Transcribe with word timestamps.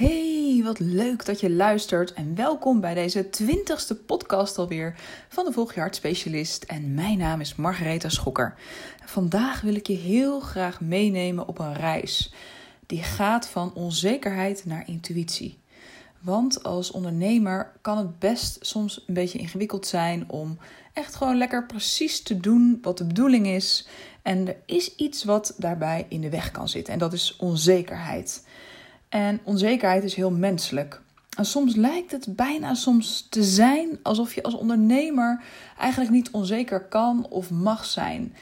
Hey, 0.00 0.60
wat 0.64 0.78
leuk 0.78 1.24
dat 1.24 1.40
je 1.40 1.50
luistert 1.50 2.12
en 2.12 2.34
welkom 2.34 2.80
bij 2.80 2.94
deze 2.94 3.30
twintigste 3.30 3.96
podcast 3.96 4.58
alweer 4.58 4.94
van 5.28 5.44
de 5.44 5.52
Volg 5.52 5.74
je 5.74 5.80
Hart 5.80 5.94
Specialist. 5.94 6.64
En 6.64 6.94
mijn 6.94 7.18
naam 7.18 7.40
is 7.40 7.54
Margaretha 7.54 8.08
Schokker. 8.08 8.54
Vandaag 9.04 9.60
wil 9.60 9.74
ik 9.74 9.86
je 9.86 9.96
heel 9.96 10.40
graag 10.40 10.80
meenemen 10.80 11.48
op 11.48 11.58
een 11.58 11.74
reis 11.74 12.32
die 12.86 13.02
gaat 13.02 13.48
van 13.48 13.74
onzekerheid 13.74 14.64
naar 14.64 14.88
intuïtie. 14.88 15.58
Want 16.20 16.62
als 16.62 16.90
ondernemer 16.90 17.72
kan 17.80 17.98
het 17.98 18.18
best 18.18 18.58
soms 18.60 19.04
een 19.06 19.14
beetje 19.14 19.38
ingewikkeld 19.38 19.86
zijn 19.86 20.30
om 20.30 20.58
echt 20.92 21.14
gewoon 21.14 21.38
lekker 21.38 21.66
precies 21.66 22.22
te 22.22 22.40
doen 22.40 22.78
wat 22.82 22.98
de 22.98 23.04
bedoeling 23.04 23.46
is. 23.46 23.88
En 24.22 24.48
er 24.48 24.56
is 24.66 24.94
iets 24.94 25.24
wat 25.24 25.54
daarbij 25.56 26.06
in 26.08 26.20
de 26.20 26.30
weg 26.30 26.50
kan 26.50 26.68
zitten 26.68 26.92
en 26.92 26.98
dat 26.98 27.12
is 27.12 27.36
onzekerheid. 27.36 28.42
En 29.10 29.40
onzekerheid 29.44 30.04
is 30.04 30.14
heel 30.14 30.30
menselijk. 30.30 31.00
En 31.36 31.44
soms 31.44 31.76
lijkt 31.76 32.12
het 32.12 32.36
bijna 32.36 32.74
soms 32.74 33.26
te 33.30 33.42
zijn 33.42 33.98
alsof 34.02 34.34
je 34.34 34.42
als 34.42 34.54
ondernemer 34.54 35.42
eigenlijk 35.78 36.10
niet 36.10 36.30
onzeker 36.30 36.80
kan 36.80 37.26
of 37.28 37.50
mag 37.50 37.84
zijn. 37.84 38.34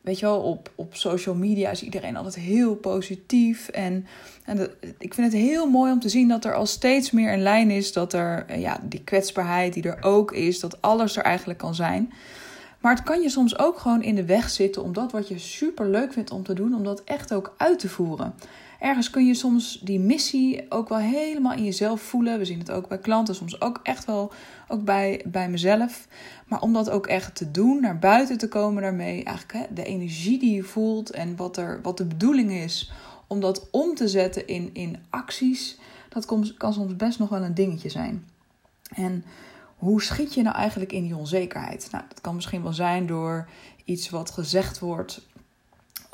Weet 0.00 0.18
je 0.18 0.26
wel, 0.26 0.40
op, 0.40 0.70
op 0.74 0.94
social 0.94 1.34
media 1.34 1.70
is 1.70 1.82
iedereen 1.82 2.16
altijd 2.16 2.34
heel 2.34 2.74
positief. 2.74 3.68
En, 3.68 4.06
en 4.44 4.70
ik 4.98 5.14
vind 5.14 5.32
het 5.32 5.42
heel 5.42 5.66
mooi 5.66 5.92
om 5.92 6.00
te 6.00 6.08
zien 6.08 6.28
dat 6.28 6.44
er 6.44 6.54
al 6.54 6.66
steeds 6.66 7.10
meer 7.10 7.32
een 7.32 7.42
lijn 7.42 7.70
is. 7.70 7.92
Dat 7.92 8.12
er 8.12 8.44
eh, 8.46 8.60
ja, 8.60 8.80
die 8.82 9.04
kwetsbaarheid 9.04 9.72
die 9.72 9.82
er 9.82 10.02
ook 10.02 10.32
is, 10.32 10.60
dat 10.60 10.82
alles 10.82 11.16
er 11.16 11.24
eigenlijk 11.24 11.58
kan 11.58 11.74
zijn. 11.74 12.12
Maar 12.80 12.94
het 12.94 13.04
kan 13.04 13.20
je 13.20 13.28
soms 13.28 13.58
ook 13.58 13.78
gewoon 13.78 14.02
in 14.02 14.14
de 14.14 14.24
weg 14.24 14.50
zitten 14.50 14.82
om 14.82 14.92
dat 14.92 15.12
wat 15.12 15.28
je 15.28 15.38
super 15.38 15.88
leuk 15.88 16.12
vindt 16.12 16.30
om 16.30 16.42
te 16.42 16.54
doen, 16.54 16.74
om 16.74 16.84
dat 16.84 17.04
echt 17.04 17.34
ook 17.34 17.54
uit 17.56 17.78
te 17.78 17.88
voeren 17.88 18.34
ergens 18.82 19.10
kun 19.10 19.26
je 19.26 19.34
soms 19.34 19.80
die 19.82 20.00
missie 20.00 20.66
ook 20.68 20.88
wel 20.88 20.98
helemaal 20.98 21.52
in 21.52 21.64
jezelf 21.64 22.00
voelen. 22.00 22.38
We 22.38 22.44
zien 22.44 22.58
het 22.58 22.70
ook 22.70 22.88
bij 22.88 22.98
klanten, 22.98 23.34
soms 23.34 23.60
ook 23.60 23.80
echt 23.82 24.04
wel 24.04 24.32
ook 24.68 24.84
bij, 24.84 25.22
bij 25.26 25.48
mezelf. 25.48 26.08
Maar 26.46 26.60
om 26.60 26.72
dat 26.72 26.90
ook 26.90 27.06
echt 27.06 27.34
te 27.34 27.50
doen, 27.50 27.80
naar 27.80 27.98
buiten 27.98 28.38
te 28.38 28.48
komen 28.48 28.82
daarmee, 28.82 29.24
eigenlijk 29.24 29.58
hè, 29.58 29.74
de 29.74 29.84
energie 29.84 30.38
die 30.38 30.54
je 30.54 30.62
voelt 30.62 31.10
en 31.10 31.36
wat, 31.36 31.56
er, 31.56 31.80
wat 31.82 31.96
de 31.96 32.04
bedoeling 32.04 32.52
is 32.52 32.92
om 33.26 33.40
dat 33.40 33.68
om 33.70 33.94
te 33.94 34.08
zetten 34.08 34.46
in, 34.46 34.70
in 34.72 34.96
acties, 35.10 35.78
dat 36.08 36.26
kan, 36.26 36.72
soms 36.72 36.96
best 36.96 37.18
nog 37.18 37.28
wel 37.28 37.42
een 37.42 37.54
dingetje 37.54 37.88
zijn. 37.88 38.26
En 38.94 39.24
hoe 39.76 40.02
schiet 40.02 40.34
je 40.34 40.42
nou 40.42 40.56
eigenlijk 40.56 40.92
in 40.92 41.02
die 41.02 41.16
onzekerheid? 41.16 41.88
Nou, 41.90 42.04
dat 42.08 42.20
kan 42.20 42.34
misschien 42.34 42.62
wel 42.62 42.72
zijn 42.72 43.06
door 43.06 43.48
iets 43.84 44.10
wat 44.10 44.30
gezegd 44.30 44.78
wordt 44.78 45.26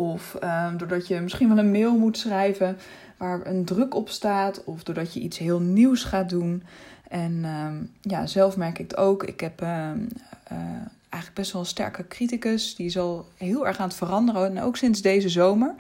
of 0.01 0.37
um, 0.45 0.77
doordat 0.77 1.07
je 1.07 1.21
misschien 1.21 1.49
wel 1.49 1.59
een 1.59 1.71
mail 1.71 1.99
moet 1.99 2.19
schrijven 2.19 2.79
waar 3.17 3.47
een 3.47 3.65
druk 3.65 3.95
op 3.95 4.09
staat. 4.09 4.65
Of 4.65 4.83
doordat 4.83 5.15
je 5.15 5.21
iets 5.21 5.39
heel 5.39 5.61
nieuws 5.61 6.05
gaat 6.05 6.29
doen. 6.29 6.63
En 7.09 7.45
um, 7.45 7.91
ja, 8.01 8.27
zelf 8.27 8.57
merk 8.57 8.79
ik 8.79 8.91
het 8.91 8.97
ook. 8.97 9.23
Ik 9.23 9.41
heb 9.41 9.63
uh, 9.63 9.69
eigenlijk 11.09 11.35
best 11.35 11.53
wel 11.53 11.61
een 11.61 11.67
sterke 11.67 12.07
criticus. 12.07 12.75
Die 12.75 12.87
is 12.87 12.99
al 12.99 13.29
heel 13.37 13.67
erg 13.67 13.79
aan 13.79 13.89
het 13.89 13.97
veranderen. 13.97 14.57
En 14.57 14.63
ook 14.63 14.77
sinds 14.77 15.03
deze 15.03 15.29
zomer 15.29 15.75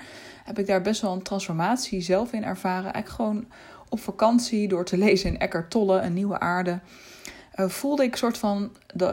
heb 0.44 0.58
ik 0.58 0.66
daar 0.66 0.82
best 0.82 1.00
wel 1.00 1.12
een 1.12 1.22
transformatie 1.22 2.00
zelf 2.00 2.32
in 2.32 2.44
ervaren. 2.44 2.92
Eigenlijk 2.92 3.08
gewoon 3.08 3.46
op 3.88 4.00
vakantie 4.00 4.68
door 4.68 4.84
te 4.84 4.98
lezen 5.06 5.30
in 5.30 5.38
Eckhart 5.38 5.70
Tolle, 5.70 6.00
Een 6.00 6.14
Nieuwe 6.14 6.38
Aarde. 6.38 6.78
Uh, 7.56 7.68
voelde 7.68 8.02
ik 8.02 8.16
soort 8.16 8.38
van 8.38 8.70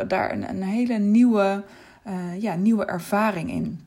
daar 0.08 0.32
een, 0.32 0.50
een 0.50 0.64
hele 0.64 0.98
nieuwe, 0.98 1.64
uh, 2.08 2.42
ja, 2.42 2.56
nieuwe 2.56 2.86
ervaring 2.86 3.52
in. 3.52 3.86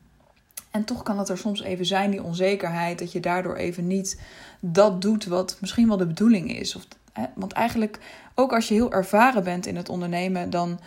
En 0.71 0.83
toch 0.83 1.03
kan 1.03 1.19
het 1.19 1.29
er 1.29 1.37
soms 1.37 1.61
even 1.61 1.85
zijn, 1.85 2.11
die 2.11 2.23
onzekerheid, 2.23 2.99
dat 2.99 3.11
je 3.11 3.19
daardoor 3.19 3.55
even 3.55 3.87
niet 3.87 4.21
dat 4.59 5.01
doet 5.01 5.25
wat 5.25 5.57
misschien 5.61 5.87
wel 5.87 5.97
de 5.97 6.07
bedoeling 6.07 6.57
is. 6.59 6.75
Of, 6.75 6.87
hè, 7.13 7.25
want 7.35 7.51
eigenlijk, 7.51 7.99
ook 8.35 8.53
als 8.53 8.67
je 8.67 8.73
heel 8.73 8.91
ervaren 8.91 9.43
bent 9.43 9.65
in 9.65 9.75
het 9.75 9.89
ondernemen, 9.89 10.49
dan 10.49 10.79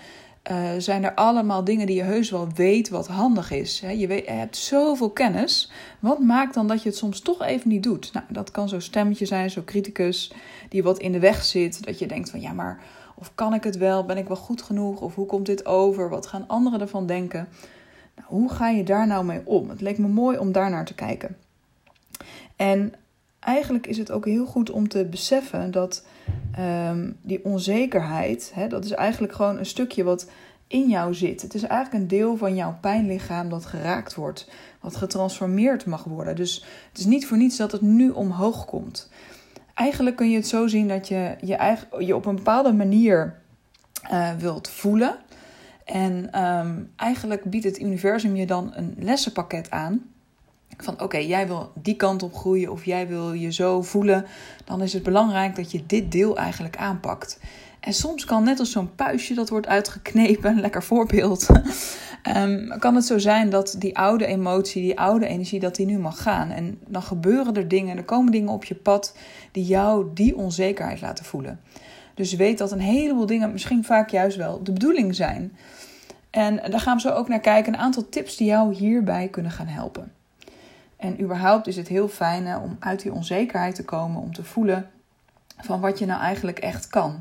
uh, 0.51 0.71
zijn 0.79 1.05
er 1.05 1.15
allemaal 1.15 1.65
dingen 1.65 1.87
die 1.87 1.97
je 1.97 2.03
heus 2.03 2.31
wel 2.31 2.49
weet 2.55 2.89
wat 2.89 3.07
handig 3.07 3.51
is. 3.51 3.81
Hè. 3.81 3.91
Je, 3.91 4.07
weet, 4.07 4.25
je 4.25 4.31
hebt 4.31 4.57
zoveel 4.57 5.11
kennis. 5.11 5.71
Wat 5.99 6.19
maakt 6.19 6.55
dan 6.55 6.67
dat 6.67 6.83
je 6.83 6.89
het 6.89 6.99
soms 6.99 7.21
toch 7.21 7.43
even 7.43 7.69
niet 7.69 7.83
doet? 7.83 8.13
Nou, 8.13 8.27
dat 8.29 8.51
kan 8.51 8.69
zo'n 8.69 8.81
stemmetje 8.81 9.27
zijn, 9.27 9.51
zo'n 9.51 9.65
criticus, 9.65 10.33
die 10.69 10.83
wat 10.83 10.99
in 10.99 11.13
de 11.13 11.19
weg 11.19 11.45
zit. 11.45 11.85
Dat 11.85 11.99
je 11.99 12.07
denkt 12.07 12.31
van 12.31 12.41
ja, 12.41 12.53
maar 12.53 12.81
of 13.15 13.35
kan 13.35 13.55
ik 13.55 13.65
het 13.65 13.77
wel? 13.77 14.05
Ben 14.05 14.17
ik 14.17 14.29
wel 14.29 14.37
goed 14.37 14.63
genoeg? 14.63 15.01
Of 15.01 15.15
hoe 15.15 15.27
komt 15.27 15.47
dit 15.47 15.67
over? 15.67 16.09
Wat 16.09 16.27
gaan 16.27 16.45
anderen 16.49 16.81
ervan 16.81 17.07
denken? 17.07 17.49
Nou, 18.15 18.29
hoe 18.29 18.51
ga 18.51 18.69
je 18.69 18.85
daar 18.85 19.07
nou 19.07 19.25
mee 19.25 19.41
om? 19.45 19.69
Het 19.69 19.81
leek 19.81 19.99
me 19.99 20.09
mooi 20.09 20.39
om 20.39 20.53
daar 20.53 20.71
naar 20.71 20.85
te 20.85 20.95
kijken. 20.95 21.37
En 22.57 22.93
eigenlijk 23.41 23.87
is 23.87 23.99
het 23.99 24.11
ook 24.11 24.25
heel 24.25 24.47
goed 24.47 24.71
om 24.71 24.89
te 24.89 25.05
beseffen 25.05 25.71
dat 25.71 26.07
um, 26.59 27.17
die 27.23 27.45
onzekerheid, 27.45 28.51
hè, 28.55 28.69
dat 28.69 28.85
is 28.85 28.91
eigenlijk 28.91 29.33
gewoon 29.33 29.59
een 29.59 29.67
stukje 29.67 30.05
wat 30.05 30.31
in 30.67 30.89
jou 30.89 31.15
zit. 31.15 31.43
Het 31.43 31.55
is 31.55 31.63
eigenlijk 31.63 32.03
een 32.03 32.09
deel 32.09 32.37
van 32.37 32.55
jouw 32.55 32.77
pijnlichaam 32.81 33.49
dat 33.49 33.67
geraakt 33.67 34.15
wordt, 34.15 34.51
wat 34.81 34.97
getransformeerd 34.97 35.87
mag 35.87 36.05
worden. 36.05 36.37
Dus 36.37 36.65
het 36.89 36.99
is 36.99 37.05
niet 37.05 37.27
voor 37.27 37.37
niets 37.37 37.57
dat 37.57 37.73
het 37.73 37.81
nu 37.81 38.11
omhoog 38.11 38.65
komt. 38.65 39.11
Eigenlijk 39.75 40.17
kun 40.17 40.31
je 40.31 40.37
het 40.37 40.47
zo 40.47 40.67
zien 40.67 40.89
dat 40.89 41.09
je 41.09 41.37
je, 41.41 41.55
eigen, 41.55 42.05
je 42.07 42.17
op 42.17 42.27
een 42.27 42.37
bepaalde 42.37 42.73
manier 42.73 43.41
uh, 44.13 44.31
wilt 44.39 44.71
voelen. 44.71 45.17
En 45.85 46.43
um, 46.45 46.91
eigenlijk 46.97 47.45
biedt 47.45 47.65
het 47.65 47.81
universum 47.81 48.37
je 48.37 48.47
dan 48.47 48.73
een 48.75 48.95
lessenpakket 48.99 49.71
aan. 49.71 50.01
Van 50.77 51.01
oké, 51.01 51.17
jij 51.17 51.47
wil 51.47 51.73
die 51.75 51.97
kant 51.97 52.23
op 52.23 52.35
groeien 52.35 52.71
of 52.71 52.85
jij 52.85 53.09
wil 53.09 53.33
je 53.33 53.53
zo 53.53 53.83
voelen. 53.83 54.27
Dan 54.65 54.83
is 54.83 54.93
het 54.93 55.03
belangrijk 55.03 55.57
dat 55.57 55.71
je 55.71 55.87
dit 55.87 56.13
deel 56.13 56.37
eigenlijk 56.37 56.77
aanpakt. 56.77 57.39
En 57.83 57.93
soms 57.93 58.25
kan 58.25 58.45
net 58.45 58.59
als 58.59 58.71
zo'n 58.71 58.95
puistje 58.95 59.35
dat 59.35 59.49
wordt 59.49 59.67
uitgeknepen, 59.67 60.51
een 60.51 60.61
lekker 60.61 60.83
voorbeeld. 60.83 61.49
um, 62.37 62.69
kan 62.79 62.95
het 62.95 63.05
zo 63.05 63.19
zijn 63.19 63.51
dat 63.51 63.75
die 63.79 63.99
oude 63.99 64.27
emotie, 64.27 64.83
die 64.83 64.99
oude 64.99 65.27
energie, 65.27 65.61
dat 65.61 65.77
die 65.77 65.87
nu 65.87 65.99
mag 65.99 66.23
gaan. 66.23 66.51
En 66.51 66.79
dan 66.87 67.03
gebeuren 67.03 67.55
er 67.55 67.69
dingen, 67.69 67.97
er 67.97 68.05
komen 68.05 68.33
dingen 68.33 68.53
op 68.53 68.65
je 68.65 68.75
pad 68.75 69.17
die 69.53 69.65
jou 69.65 70.07
die 70.15 70.37
onzekerheid 70.37 71.01
laten 71.01 71.25
voelen. 71.25 71.61
Dus 72.15 72.33
weet 72.33 72.59
dat 72.59 72.73
een 72.73 72.81
heleboel 72.81 73.27
dingen 73.27 73.53
misschien 73.53 73.85
vaak 73.85 74.11
juist 74.11 74.37
wel 74.37 74.63
de 74.63 74.73
bedoeling 74.73 75.15
zijn. 75.15 75.57
En 76.31 76.57
daar 76.71 76.81
gaan 76.81 76.97
we 76.97 77.03
zo 77.03 77.11
ook 77.11 77.29
naar 77.29 77.41
kijken. 77.41 77.73
Een 77.73 77.81
aantal 77.81 78.09
tips 78.09 78.37
die 78.37 78.47
jou 78.47 78.75
hierbij 78.75 79.29
kunnen 79.29 79.53
gaan 79.53 79.67
helpen. 79.67 80.13
En 80.97 81.21
überhaupt 81.23 81.67
is 81.67 81.77
het 81.77 81.89
heel 81.89 82.09
fijn 82.09 82.57
om 82.57 82.77
uit 82.81 83.03
die 83.03 83.13
onzekerheid 83.13 83.75
te 83.75 83.85
komen, 83.85 84.23
om 84.23 84.35
te 84.35 84.45
voelen 84.45 84.91
van 85.57 85.81
wat 85.81 85.99
je 85.99 86.07
nou 86.07 86.21
eigenlijk 86.21 86.59
echt 86.59 86.87
kan. 86.87 87.21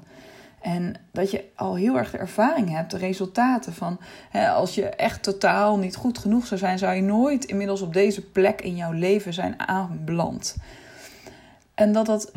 En 0.62 0.96
dat 1.12 1.31
je 1.31 1.44
al 1.56 1.75
heel 1.75 1.97
erg 1.97 2.12
de 2.12 2.18
ervaring 2.18 2.69
hebt, 2.69 2.91
de 2.91 2.97
resultaten 2.97 3.74
van 3.74 4.00
hè, 4.30 4.50
als 4.50 4.75
je 4.75 4.85
echt 4.85 5.24
totaal 5.24 5.78
niet 5.78 5.96
goed 5.96 6.18
genoeg 6.18 6.47
zou 6.47 6.59
zijn, 6.59 6.78
zou 6.78 6.94
je 6.94 7.01
nooit 7.01 7.46
inmiddels 7.46 7.81
op 7.81 7.94
deze 7.94 8.22
plek 8.22 8.62
in 8.62 8.75
jouw 8.75 8.91
leven 8.91 9.34
zijn 9.34 9.59
aanbeland. 9.68 10.56
En 11.81 11.92
dat 11.92 12.06
dat 12.06 12.31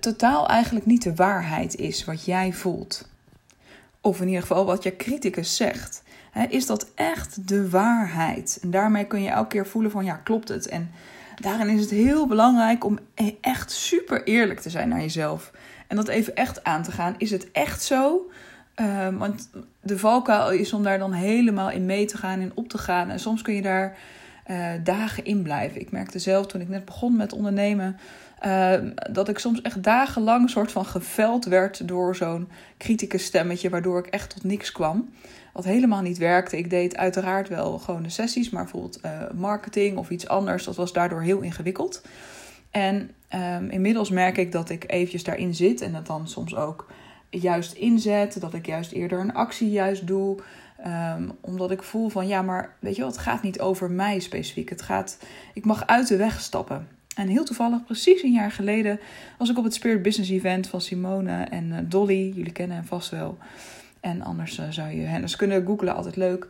totaal 0.00 0.48
eigenlijk 0.48 0.86
niet 0.86 1.02
de 1.02 1.14
waarheid 1.14 1.76
is 1.76 2.04
wat 2.04 2.24
jij 2.24 2.52
voelt. 2.52 3.08
Of 4.00 4.20
in 4.20 4.26
ieder 4.26 4.40
geval 4.40 4.64
wat 4.64 4.82
je 4.82 4.96
criticus 4.96 5.56
zegt. 5.56 6.02
is 6.48 6.66
dat 6.66 6.90
echt 6.94 7.48
de 7.48 7.70
waarheid? 7.70 8.58
En 8.62 8.70
daarmee 8.70 9.04
kun 9.04 9.22
je 9.22 9.28
elke 9.28 9.48
keer 9.48 9.66
voelen 9.66 9.90
van 9.90 10.04
ja, 10.04 10.14
klopt 10.14 10.48
het? 10.48 10.68
En 10.68 10.90
daarin 11.40 11.68
is 11.68 11.80
het 11.80 11.90
heel 11.90 12.26
belangrijk 12.26 12.84
om 12.84 12.98
e- 13.14 13.34
echt 13.40 13.70
super 13.70 14.24
eerlijk 14.24 14.60
te 14.60 14.70
zijn 14.70 14.88
naar 14.88 15.00
jezelf. 15.00 15.52
En 15.86 15.96
dat 15.96 16.08
even 16.08 16.36
echt 16.36 16.64
aan 16.64 16.82
te 16.82 16.92
gaan. 16.92 17.14
Is 17.18 17.30
het 17.30 17.50
echt 17.50 17.82
zo? 17.82 18.30
Uh, 18.76 19.08
want 19.08 19.50
de 19.80 19.98
valkuil 19.98 20.50
is 20.50 20.72
om 20.72 20.82
daar 20.82 20.98
dan 20.98 21.12
helemaal 21.12 21.70
in 21.70 21.86
mee 21.86 22.04
te 22.04 22.16
gaan 22.16 22.40
en 22.40 22.52
op 22.54 22.68
te 22.68 22.78
gaan. 22.78 23.10
En 23.10 23.20
soms 23.20 23.42
kun 23.42 23.54
je 23.54 23.62
daar 23.62 23.96
uh, 24.50 24.70
dagen 24.84 25.24
in 25.24 25.42
blijven. 25.42 25.80
Ik 25.80 25.90
merkte 25.90 26.18
zelf 26.18 26.46
toen 26.46 26.60
ik 26.60 26.68
net 26.68 26.84
begon 26.84 27.16
met 27.16 27.32
ondernemen 27.32 27.96
uh, 28.46 28.74
dat 29.10 29.28
ik 29.28 29.38
soms 29.38 29.62
echt 29.62 29.82
dagenlang 29.82 30.50
soort 30.50 30.72
van 30.72 30.84
geveld 30.84 31.44
werd 31.44 31.88
door 31.88 32.16
zo'n 32.16 32.48
criticus 32.78 33.24
stemmetje, 33.24 33.70
waardoor 33.70 33.98
ik 33.98 34.06
echt 34.06 34.34
tot 34.34 34.44
niks 34.44 34.72
kwam. 34.72 35.10
Wat 35.52 35.64
helemaal 35.64 36.02
niet 36.02 36.18
werkte. 36.18 36.58
Ik 36.58 36.70
deed 36.70 36.96
uiteraard 36.96 37.48
wel 37.48 37.78
gewoon 37.78 38.02
de 38.02 38.08
sessies, 38.08 38.50
maar 38.50 38.62
bijvoorbeeld 38.62 39.00
uh, 39.04 39.10
marketing 39.34 39.96
of 39.96 40.10
iets 40.10 40.28
anders, 40.28 40.64
dat 40.64 40.76
was 40.76 40.92
daardoor 40.92 41.22
heel 41.22 41.40
ingewikkeld. 41.40 42.02
En 42.70 43.10
um, 43.56 43.70
inmiddels 43.70 44.10
merk 44.10 44.36
ik 44.36 44.52
dat 44.52 44.70
ik 44.70 44.84
eventjes 44.92 45.24
daarin 45.24 45.54
zit 45.54 45.80
en 45.80 45.92
dat 45.92 46.06
dan 46.06 46.28
soms 46.28 46.56
ook 46.56 46.86
juist 47.30 47.72
inzet, 47.72 48.40
dat 48.40 48.54
ik 48.54 48.66
juist 48.66 48.92
eerder 48.92 49.20
een 49.20 49.34
actie 49.34 49.70
juist 49.70 50.06
doe. 50.06 50.38
Um, 50.86 51.32
omdat 51.40 51.70
ik 51.70 51.82
voel 51.82 52.08
van 52.08 52.26
ja, 52.26 52.42
maar 52.42 52.76
weet 52.78 52.94
je 52.94 53.00
wel, 53.00 53.10
het 53.10 53.20
gaat 53.20 53.42
niet 53.42 53.60
over 53.60 53.90
mij 53.90 54.20
specifiek. 54.20 54.68
Het 54.68 54.82
gaat, 54.82 55.18
ik 55.54 55.64
mag 55.64 55.86
uit 55.86 56.08
de 56.08 56.16
weg 56.16 56.40
stappen. 56.40 56.88
En 57.20 57.28
heel 57.28 57.44
toevallig, 57.44 57.84
precies 57.84 58.22
een 58.22 58.32
jaar 58.32 58.50
geleden, 58.50 59.00
was 59.38 59.50
ik 59.50 59.58
op 59.58 59.64
het 59.64 59.74
Spirit 59.74 60.02
Business 60.02 60.30
Event 60.30 60.66
van 60.66 60.80
Simone 60.80 61.32
en 61.32 61.66
uh, 61.66 61.76
Dolly. 61.82 62.32
Jullie 62.34 62.52
kennen 62.52 62.76
hem 62.76 62.86
vast 62.86 63.10
wel. 63.10 63.38
En 64.00 64.22
anders 64.22 64.58
uh, 64.58 64.66
zou 64.70 64.90
je 64.90 65.02
hen 65.02 65.20
eens 65.20 65.36
kunnen 65.36 65.66
googlen, 65.66 65.94
altijd 65.94 66.16
leuk. 66.16 66.48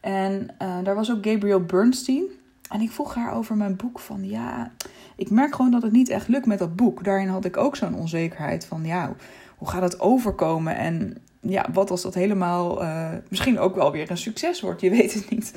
En 0.00 0.48
uh, 0.62 0.76
daar 0.82 0.94
was 0.94 1.10
ook 1.10 1.26
Gabriel 1.26 1.64
Bernstein. 1.64 2.24
En 2.70 2.80
ik 2.80 2.90
vroeg 2.90 3.14
haar 3.14 3.34
over 3.34 3.56
mijn 3.56 3.76
boek 3.76 3.98
van 3.98 4.28
ja, 4.28 4.72
ik 5.16 5.30
merk 5.30 5.54
gewoon 5.54 5.70
dat 5.70 5.82
het 5.82 5.92
niet 5.92 6.08
echt 6.08 6.28
lukt 6.28 6.46
met 6.46 6.58
dat 6.58 6.76
boek. 6.76 7.04
Daarin 7.04 7.28
had 7.28 7.44
ik 7.44 7.56
ook 7.56 7.76
zo'n 7.76 7.94
onzekerheid 7.94 8.66
van, 8.66 8.84
ja, 8.84 9.14
hoe 9.56 9.68
gaat 9.68 9.82
het 9.82 10.00
overkomen? 10.00 10.76
En 10.76 11.16
ja, 11.40 11.66
wat 11.72 11.90
als 11.90 12.02
dat 12.02 12.14
helemaal 12.14 12.84
misschien 13.28 13.58
ook 13.58 13.74
wel 13.74 13.92
weer 13.92 14.10
een 14.10 14.16
succes 14.16 14.60
wordt? 14.60 14.80
Je 14.80 14.90
weet 14.90 15.14
het 15.14 15.30
niet. 15.30 15.52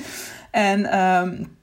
En, 0.51 0.99
um, 0.99 1.57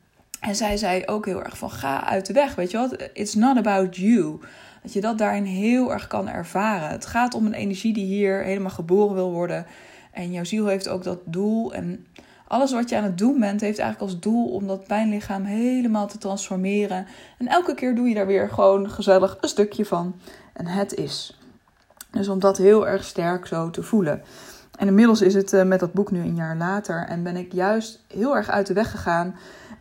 en 0.47 0.57
zij 0.57 0.77
zei 0.77 1.03
ook 1.07 1.27
heel 1.27 1.45
erg 1.45 1.59
van, 1.59 1.71
ga 1.71 2.05
uit 2.05 2.27
de 2.27 2.33
weg, 2.33 2.55
weet 2.55 2.71
je 2.71 2.77
wat? 2.77 3.09
It's 3.13 3.35
not 3.35 3.57
about 3.57 3.97
you. 3.97 4.41
Dat 4.83 4.93
je 4.93 5.01
dat 5.01 5.19
daarin 5.19 5.45
heel 5.45 5.93
erg 5.93 6.07
kan 6.07 6.29
ervaren. 6.29 6.89
Het 6.89 7.07
gaat 7.07 7.35
om 7.35 7.47
een 7.47 7.55
energie 7.55 7.93
die 7.93 8.05
hier 8.05 8.43
helemaal 8.43 8.71
geboren 8.71 9.15
wil 9.15 9.33
worden. 9.33 9.67
En 10.13 10.33
jouw 10.33 10.45
ziel 10.45 10.67
heeft 10.67 10.89
ook 10.89 11.03
dat 11.03 11.19
doel. 11.25 11.75
En 11.75 12.07
alles 12.47 12.73
wat 12.73 12.89
je 12.89 12.97
aan 12.97 13.05
het 13.05 13.19
doen 13.19 13.41
bent, 13.41 13.61
heeft 13.61 13.79
eigenlijk 13.79 14.13
als 14.13 14.21
doel 14.21 14.49
om 14.49 14.67
dat 14.67 14.87
pijnlichaam 14.87 15.45
helemaal 15.45 16.07
te 16.07 16.19
transformeren. 16.19 17.07
En 17.39 17.49
elke 17.49 17.75
keer 17.75 17.95
doe 17.95 18.09
je 18.09 18.15
daar 18.15 18.27
weer 18.27 18.51
gewoon 18.51 18.91
gezellig 18.91 19.39
een 19.41 19.49
stukje 19.49 19.85
van. 19.85 20.21
En 20.53 20.67
het 20.67 20.95
is. 20.95 21.39
Dus 22.11 22.29
om 22.29 22.39
dat 22.39 22.59
heel 22.59 22.89
erg 22.89 23.05
sterk 23.05 23.47
zo 23.47 23.71
te 23.71 23.83
voelen. 23.83 24.23
En 24.79 24.87
inmiddels 24.87 25.21
is 25.21 25.35
het 25.35 25.53
eh, 25.53 25.65
met 25.65 25.81
dat 25.81 25.93
boek 25.93 26.11
nu 26.11 26.21
een 26.21 26.37
jaar 26.37 26.57
later. 26.57 27.07
En 27.09 27.23
ben 27.23 27.37
ik 27.37 27.53
juist 27.53 28.05
heel 28.09 28.37
erg 28.37 28.51
uit 28.51 28.67
de 28.67 28.75
weg 28.75 28.91
gegaan. 28.91 29.35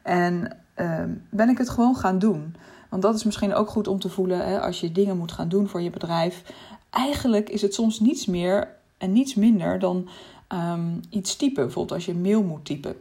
En 0.05 0.57
ehm, 0.73 1.09
ben 1.29 1.49
ik 1.49 1.57
het 1.57 1.69
gewoon 1.69 1.95
gaan 1.95 2.19
doen. 2.19 2.55
Want 2.89 3.01
dat 3.01 3.15
is 3.15 3.23
misschien 3.23 3.53
ook 3.53 3.69
goed 3.69 3.87
om 3.87 3.99
te 3.99 4.09
voelen 4.09 4.47
hè, 4.47 4.61
als 4.61 4.79
je 4.79 4.91
dingen 4.91 5.17
moet 5.17 5.31
gaan 5.31 5.49
doen 5.49 5.67
voor 5.67 5.81
je 5.81 5.89
bedrijf. 5.89 6.43
Eigenlijk 6.89 7.49
is 7.49 7.61
het 7.61 7.73
soms 7.73 7.99
niets 7.99 8.25
meer 8.25 8.67
en 8.97 9.11
niets 9.11 9.35
minder 9.35 9.79
dan 9.79 10.09
ehm, 10.47 10.99
iets 11.09 11.35
typen. 11.35 11.63
Bijvoorbeeld 11.63 11.91
als 11.93 12.05
je 12.05 12.11
een 12.11 12.21
mail 12.21 12.43
moet 12.43 12.65
typen. 12.65 12.95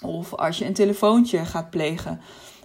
Of 0.00 0.34
als 0.34 0.58
je 0.58 0.66
een 0.66 0.74
telefoontje 0.74 1.44
gaat 1.44 1.70
plegen. 1.70 2.20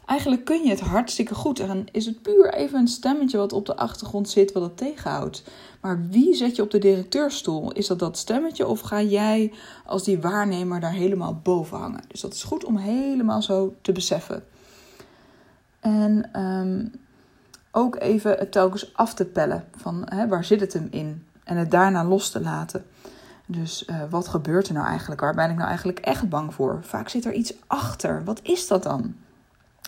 Eigenlijk 0.08 0.46
kun 0.46 0.64
je 0.64 0.70
het 0.70 0.80
hartstikke 0.80 1.36
goed. 1.36 1.60
En 1.60 1.86
is 1.92 2.06
het 2.06 2.22
puur 2.22 2.54
even 2.54 2.80
een 2.80 2.88
stemmetje 2.88 3.38
wat 3.38 3.54
op 3.54 3.66
de 3.66 3.76
achtergrond 3.76 4.30
zit, 4.30 4.52
wat 4.52 4.64
het 4.64 4.78
tegenhoudt. 4.78 5.44
Maar 5.82 6.08
wie 6.10 6.36
zet 6.36 6.56
je 6.56 6.62
op 6.62 6.72
de 6.72 6.78
directeurstoel? 6.78 7.72
Is 7.72 7.88
dat 7.88 8.00
dat 8.00 8.18
stemmetje 8.18 8.68
of 8.68 8.80
ga 8.80 9.02
jij 9.02 9.54
als 9.86 10.04
die 10.04 10.20
waarnemer 10.20 10.80
daar 10.80 10.92
helemaal 10.92 11.40
boven 11.44 11.78
hangen? 11.78 12.04
Dus 12.08 12.22
dat 12.22 12.34
is 12.34 12.44
goed 12.44 12.66
om 12.66 12.78
helemaal 12.78 13.42
zo 13.42 13.76
te 13.82 13.92
beseffen. 13.92 14.44
En 15.80 16.30
ehm, 16.32 16.86
ook 17.72 17.96
even 18.00 18.38
het 18.38 18.52
telkens 18.52 18.96
af 18.96 19.14
te 19.14 19.26
pellen 19.26 19.66
van 19.76 20.02
hè, 20.06 20.28
waar 20.28 20.46
zit 20.46 20.60
het 20.60 20.74
hem 20.74 20.88
in? 20.92 21.26
En 21.44 21.58
het 21.58 21.72
daarna 21.72 22.06
los 22.06 22.30
te 22.30 22.42
laten. 22.42 22.86
Dus 23.46 23.86
uh, 23.90 24.02
wat 24.10 24.28
gebeurt 24.28 24.68
er 24.68 24.74
nou 24.74 24.88
eigenlijk? 24.88 25.22
Waar 25.22 25.36
ben 25.36 25.50
ik 25.50 25.56
nou 25.56 25.68
eigenlijk 25.68 26.00
echt 26.00 26.30
bang 26.30 26.54
voor? 26.54 26.80
Vaak 26.82 27.10
zit 27.10 27.26
er 27.26 27.34
iets 27.34 27.54
achter. 27.68 28.24
Wat 28.24 28.40
is 28.44 28.68
dat 28.68 28.84
dan? 28.84 29.16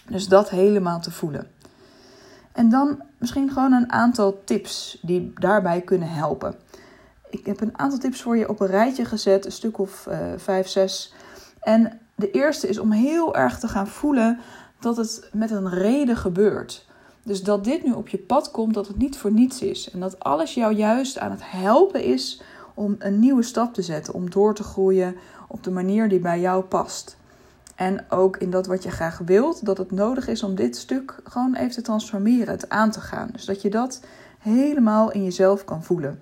Dus 0.09 0.27
dat 0.27 0.49
helemaal 0.49 0.99
te 0.99 1.11
voelen. 1.11 1.47
En 2.51 2.69
dan 2.69 3.01
misschien 3.17 3.49
gewoon 3.51 3.71
een 3.71 3.91
aantal 3.91 4.41
tips 4.43 4.99
die 5.01 5.31
daarbij 5.35 5.81
kunnen 5.81 6.09
helpen. 6.09 6.55
Ik 7.29 7.45
heb 7.45 7.61
een 7.61 7.77
aantal 7.77 7.99
tips 7.99 8.21
voor 8.21 8.37
je 8.37 8.49
op 8.49 8.59
een 8.59 8.67
rijtje 8.67 9.05
gezet, 9.05 9.45
een 9.45 9.51
stuk 9.51 9.77
of 9.77 10.07
uh, 10.09 10.17
vijf, 10.37 10.67
zes. 10.67 11.13
En 11.59 11.99
de 12.15 12.31
eerste 12.31 12.67
is 12.67 12.79
om 12.79 12.91
heel 12.91 13.35
erg 13.35 13.59
te 13.59 13.67
gaan 13.67 13.87
voelen 13.87 14.39
dat 14.79 14.97
het 14.97 15.29
met 15.33 15.51
een 15.51 15.69
reden 15.69 16.17
gebeurt. 16.17 16.87
Dus 17.23 17.43
dat 17.43 17.63
dit 17.63 17.83
nu 17.83 17.91
op 17.91 18.07
je 18.07 18.17
pad 18.17 18.51
komt, 18.51 18.73
dat 18.73 18.87
het 18.87 18.97
niet 18.97 19.17
voor 19.17 19.31
niets 19.31 19.61
is. 19.61 19.91
En 19.91 19.99
dat 19.99 20.19
alles 20.19 20.53
jou 20.53 20.73
juist 20.73 21.19
aan 21.19 21.31
het 21.31 21.51
helpen 21.51 22.03
is 22.03 22.41
om 22.73 22.95
een 22.99 23.19
nieuwe 23.19 23.43
stap 23.43 23.73
te 23.73 23.81
zetten, 23.81 24.13
om 24.13 24.29
door 24.29 24.55
te 24.55 24.63
groeien 24.63 25.15
op 25.47 25.63
de 25.63 25.71
manier 25.71 26.09
die 26.09 26.19
bij 26.19 26.39
jou 26.39 26.63
past. 26.63 27.17
En 27.79 28.05
ook 28.09 28.37
in 28.37 28.49
dat 28.49 28.67
wat 28.67 28.83
je 28.83 28.91
graag 28.91 29.17
wilt, 29.25 29.65
dat 29.65 29.77
het 29.77 29.91
nodig 29.91 30.27
is 30.27 30.43
om 30.43 30.55
dit 30.55 30.77
stuk 30.77 31.15
gewoon 31.23 31.55
even 31.55 31.71
te 31.71 31.81
transformeren, 31.81 32.53
het 32.53 32.69
aan 32.69 32.91
te 32.91 33.01
gaan. 33.01 33.29
Dus 33.31 33.45
dat 33.45 33.61
je 33.61 33.69
dat 33.69 34.01
helemaal 34.39 35.11
in 35.11 35.23
jezelf 35.23 35.63
kan 35.63 35.83
voelen. 35.83 36.21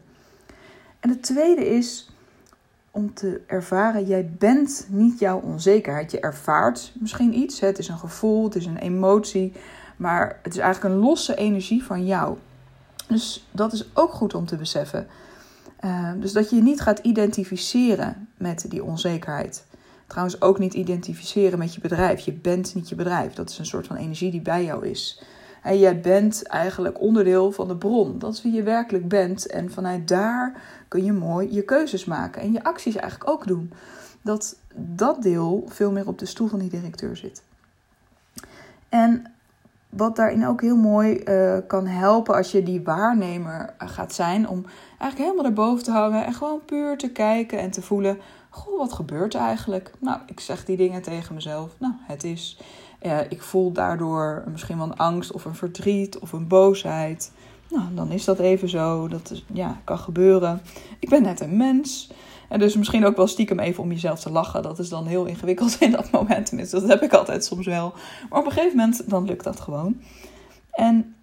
En 0.99 1.09
het 1.09 1.23
tweede 1.23 1.67
is 1.67 2.11
om 2.91 3.13
te 3.13 3.41
ervaren, 3.45 4.05
jij 4.05 4.29
bent 4.37 4.87
niet 4.89 5.19
jouw 5.19 5.39
onzekerheid. 5.39 6.11
Je 6.11 6.19
ervaart 6.19 6.93
misschien 6.99 7.37
iets, 7.37 7.59
het 7.59 7.79
is 7.79 7.87
een 7.87 7.97
gevoel, 7.97 8.43
het 8.43 8.55
is 8.55 8.65
een 8.65 8.77
emotie, 8.77 9.53
maar 9.95 10.39
het 10.43 10.53
is 10.53 10.59
eigenlijk 10.59 10.95
een 10.95 11.01
losse 11.01 11.35
energie 11.35 11.83
van 11.83 12.05
jou. 12.05 12.37
Dus 13.07 13.47
dat 13.51 13.73
is 13.73 13.89
ook 13.93 14.11
goed 14.11 14.33
om 14.33 14.45
te 14.45 14.55
beseffen. 14.55 15.07
Uh, 15.85 16.11
dus 16.17 16.33
dat 16.33 16.49
je 16.49 16.55
je 16.55 16.61
niet 16.61 16.81
gaat 16.81 16.99
identificeren 16.99 18.27
met 18.37 18.65
die 18.69 18.83
onzekerheid. 18.83 19.65
Trouwens 20.07 20.41
ook 20.41 20.59
niet 20.59 20.73
identificeren 20.73 21.59
met 21.59 21.73
je 21.73 21.81
bedrijf. 21.81 22.19
Je 22.19 22.33
bent 22.33 22.75
niet 22.75 22.89
je 22.89 22.95
bedrijf. 22.95 23.33
Dat 23.33 23.49
is 23.49 23.57
een 23.57 23.65
soort 23.65 23.87
van 23.87 23.95
energie 23.95 24.31
die 24.31 24.41
bij 24.41 24.63
jou 24.63 24.87
is. 24.87 25.21
En 25.63 25.79
jij 25.79 25.99
bent 25.99 26.43
eigenlijk 26.43 27.01
onderdeel 27.01 27.51
van 27.51 27.67
de 27.67 27.75
bron. 27.75 28.19
Dat 28.19 28.33
is 28.33 28.41
wie 28.41 28.53
je 28.53 28.63
werkelijk 28.63 29.07
bent. 29.07 29.47
En 29.47 29.71
vanuit 29.71 30.07
daar 30.07 30.61
kun 30.87 31.03
je 31.03 31.13
mooi 31.13 31.53
je 31.53 31.61
keuzes 31.61 32.05
maken. 32.05 32.41
En 32.41 32.51
je 32.51 32.63
acties 32.63 32.95
eigenlijk 32.95 33.29
ook 33.29 33.47
doen. 33.47 33.71
Dat 34.21 34.55
dat 34.75 35.21
deel 35.21 35.63
veel 35.67 35.91
meer 35.91 36.07
op 36.07 36.19
de 36.19 36.25
stoel 36.25 36.47
van 36.47 36.59
die 36.59 36.69
directeur 36.69 37.17
zit. 37.17 37.43
En 38.89 39.31
wat 39.89 40.15
daarin 40.15 40.47
ook 40.47 40.61
heel 40.61 40.75
mooi 40.75 41.21
uh, 41.25 41.57
kan 41.67 41.85
helpen 41.85 42.35
als 42.35 42.51
je 42.51 42.63
die 42.63 42.81
waarnemer 42.81 43.73
gaat 43.77 44.13
zijn. 44.13 44.47
Om 44.47 44.65
eigenlijk 44.89 45.17
helemaal 45.17 45.45
erboven 45.45 45.83
te 45.83 45.91
hangen. 45.91 46.25
En 46.25 46.33
gewoon 46.33 46.65
puur 46.65 46.97
te 46.97 47.11
kijken 47.11 47.59
en 47.59 47.71
te 47.71 47.81
voelen. 47.81 48.17
Goh, 48.49 48.77
wat 48.77 48.93
gebeurt 48.93 49.33
er 49.33 49.41
eigenlijk? 49.41 49.91
Nou, 49.99 50.19
ik 50.25 50.39
zeg 50.39 50.65
die 50.65 50.77
dingen 50.77 51.01
tegen 51.01 51.35
mezelf. 51.35 51.75
Nou, 51.77 51.93
het 51.99 52.23
is. 52.23 52.59
Uh, 53.01 53.19
ik 53.29 53.41
voel 53.41 53.71
daardoor 53.71 54.43
misschien 54.51 54.77
wel 54.77 54.85
een 54.85 54.97
angst 54.97 55.31
of 55.31 55.45
een 55.45 55.55
verdriet 55.55 56.19
of 56.19 56.31
een 56.31 56.47
boosheid. 56.47 57.31
Nou, 57.69 57.83
dan 57.93 58.11
is 58.11 58.25
dat 58.25 58.39
even 58.39 58.69
zo. 58.69 59.07
Dat 59.07 59.31
is, 59.31 59.45
ja, 59.53 59.77
kan 59.83 59.99
gebeuren. 59.99 60.61
Ik 60.99 61.09
ben 61.09 61.21
net 61.21 61.41
een 61.41 61.57
mens. 61.57 62.11
En 62.47 62.59
dus 62.59 62.75
misschien 62.75 63.05
ook 63.05 63.15
wel 63.15 63.27
stiekem 63.27 63.59
even 63.59 63.83
om 63.83 63.91
jezelf 63.91 64.19
te 64.19 64.31
lachen. 64.31 64.61
Dat 64.61 64.79
is 64.79 64.89
dan 64.89 65.05
heel 65.05 65.25
ingewikkeld 65.25 65.77
in 65.81 65.91
dat 65.91 66.11
moment. 66.11 66.45
Tenminste, 66.45 66.79
dat 66.79 66.89
heb 66.89 67.01
ik 67.01 67.13
altijd 67.13 67.45
soms 67.45 67.65
wel. 67.65 67.93
Maar 68.29 68.39
op 68.39 68.45
een 68.45 68.51
gegeven 68.51 68.77
moment, 68.77 69.09
dan 69.09 69.25
lukt 69.25 69.43
dat 69.43 69.59
gewoon. 69.59 70.01
En 70.71 71.15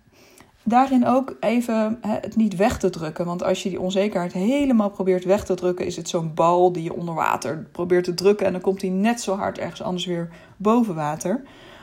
daarin 0.62 1.06
ook 1.06 1.36
even 1.40 1.98
het 2.00 2.36
niet 2.36 2.56
weg 2.56 2.78
te 2.78 2.90
drukken. 2.90 3.24
Want 3.24 3.42
als 3.42 3.62
je 3.62 3.68
die 3.68 3.80
onzekerheid 3.80 4.32
helemaal 4.32 4.90
probeert 4.90 5.24
weg 5.24 5.44
te 5.44 5.54
drukken, 5.54 5.86
is 5.86 5.96
het 5.96 6.08
zo'n 6.08 6.34
bal 6.34 6.72
die 6.72 6.82
je 6.82 6.94
onder 6.94 7.14
water 7.14 7.66
probeert 7.72 8.04
te 8.04 8.14
drukken. 8.14 8.46
En 8.46 8.52
dan 8.52 8.60
komt 8.60 8.80
hij 8.80 8.90
net 8.90 9.20
zo 9.20 9.36
hard 9.36 9.58
ergens 9.58 9.82
anders 9.82 10.06
weer 10.06 10.28
boven 10.56 10.94
water. 10.94 11.42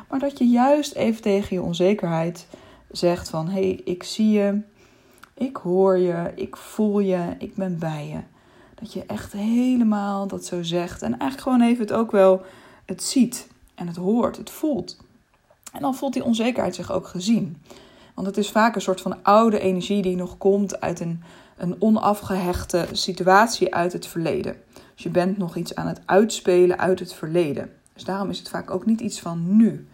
Maar 0.09 0.19
dat 0.19 0.37
je 0.37 0.45
juist 0.45 0.95
even 0.95 1.21
tegen 1.21 1.55
je 1.55 1.61
onzekerheid 1.61 2.47
zegt 2.91 3.29
van 3.29 3.47
hé, 3.47 3.61
hey, 3.61 3.81
ik 3.83 4.03
zie 4.03 4.31
je, 4.31 4.61
ik 5.33 5.55
hoor 5.55 5.97
je, 5.97 6.31
ik 6.35 6.57
voel 6.57 6.99
je, 6.99 7.35
ik 7.39 7.55
ben 7.55 7.79
bij 7.79 8.07
je. 8.07 8.30
Dat 8.81 8.93
je 8.93 9.05
echt 9.05 9.33
helemaal 9.33 10.27
dat 10.27 10.45
zo 10.45 10.63
zegt. 10.63 11.01
En 11.01 11.09
eigenlijk 11.09 11.41
gewoon 11.41 11.61
even 11.61 11.81
het 11.81 11.93
ook 11.93 12.11
wel 12.11 12.41
het 12.85 13.03
ziet 13.03 13.47
en 13.75 13.87
het 13.87 13.95
hoort, 13.95 14.37
het 14.37 14.49
voelt. 14.49 14.97
En 15.73 15.81
dan 15.81 15.95
voelt 15.95 16.13
die 16.13 16.23
onzekerheid 16.23 16.75
zich 16.75 16.91
ook 16.91 17.07
gezien. 17.07 17.61
Want 18.15 18.27
het 18.27 18.37
is 18.37 18.51
vaak 18.51 18.75
een 18.75 18.81
soort 18.81 19.01
van 19.01 19.23
oude 19.23 19.59
energie 19.59 20.01
die 20.01 20.15
nog 20.15 20.37
komt 20.37 20.81
uit 20.81 20.99
een, 20.99 21.23
een 21.57 21.75
onafgehechte 21.79 22.87
situatie 22.91 23.75
uit 23.75 23.93
het 23.93 24.07
verleden. 24.07 24.55
Dus 24.93 25.03
je 25.03 25.09
bent 25.09 25.37
nog 25.37 25.55
iets 25.55 25.75
aan 25.75 25.87
het 25.87 26.01
uitspelen 26.05 26.79
uit 26.79 26.99
het 26.99 27.13
verleden. 27.13 27.71
Dus 27.93 28.03
daarom 28.03 28.29
is 28.29 28.39
het 28.39 28.49
vaak 28.49 28.71
ook 28.71 28.85
niet 28.85 29.01
iets 29.01 29.19
van 29.19 29.55
nu. 29.57 29.87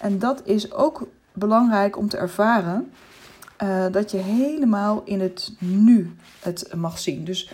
En 0.00 0.18
dat 0.18 0.42
is 0.44 0.72
ook 0.72 1.08
belangrijk 1.32 1.96
om 1.96 2.08
te 2.08 2.16
ervaren. 2.16 2.92
Uh, 3.62 3.86
dat 3.90 4.10
je 4.10 4.16
helemaal 4.16 5.02
in 5.04 5.20
het 5.20 5.54
nu 5.58 6.16
het 6.40 6.74
mag 6.74 6.98
zien. 6.98 7.24
Dus 7.24 7.50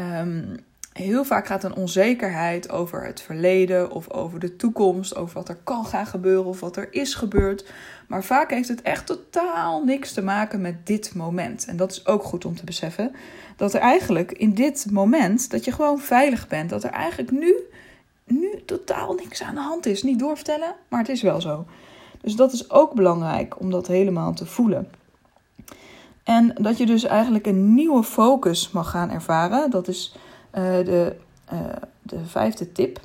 um, 0.00 0.56
heel 0.94 1.24
vaak 1.24 1.46
gaat 1.46 1.64
een 1.64 1.76
onzekerheid 1.76 2.70
over 2.70 3.04
het 3.04 3.20
verleden 3.20 3.90
of 3.90 4.10
over 4.10 4.38
de 4.38 4.56
toekomst, 4.56 5.16
over 5.16 5.34
wat 5.34 5.48
er 5.48 5.58
kan 5.64 5.86
gaan 5.86 6.06
gebeuren 6.06 6.44
of 6.44 6.60
wat 6.60 6.76
er 6.76 6.88
is 6.90 7.14
gebeurd. 7.14 7.66
Maar 8.08 8.24
vaak 8.24 8.50
heeft 8.50 8.68
het 8.68 8.82
echt 8.82 9.06
totaal 9.06 9.84
niks 9.84 10.12
te 10.12 10.22
maken 10.22 10.60
met 10.60 10.86
dit 10.86 11.14
moment. 11.14 11.64
En 11.64 11.76
dat 11.76 11.90
is 11.90 12.06
ook 12.06 12.22
goed 12.22 12.44
om 12.44 12.56
te 12.56 12.64
beseffen. 12.64 13.14
Dat 13.56 13.74
er 13.74 13.80
eigenlijk 13.80 14.32
in 14.32 14.54
dit 14.54 14.86
moment, 14.90 15.50
dat 15.50 15.64
je 15.64 15.72
gewoon 15.72 15.98
veilig 15.98 16.48
bent. 16.48 16.70
Dat 16.70 16.84
er 16.84 16.90
eigenlijk 16.90 17.30
nu, 17.30 17.54
nu 18.24 18.62
totaal 18.66 19.14
niks 19.14 19.42
aan 19.42 19.54
de 19.54 19.60
hand 19.60 19.86
is. 19.86 20.02
Niet 20.02 20.18
doorvertellen, 20.18 20.74
maar 20.88 21.00
het 21.00 21.08
is 21.08 21.22
wel 21.22 21.40
zo. 21.40 21.66
Dus 22.20 22.36
dat 22.36 22.52
is 22.52 22.70
ook 22.70 22.94
belangrijk 22.94 23.60
om 23.60 23.70
dat 23.70 23.86
helemaal 23.86 24.34
te 24.34 24.46
voelen. 24.46 24.88
En 26.24 26.54
dat 26.60 26.78
je 26.78 26.86
dus 26.86 27.04
eigenlijk 27.04 27.46
een 27.46 27.74
nieuwe 27.74 28.02
focus 28.02 28.70
mag 28.70 28.90
gaan 28.90 29.10
ervaren. 29.10 29.70
Dat 29.70 29.88
is 29.88 30.14
uh, 30.54 30.62
de, 30.62 31.16
uh, 31.52 31.58
de 32.02 32.24
vijfde 32.24 32.72
tip. 32.72 33.00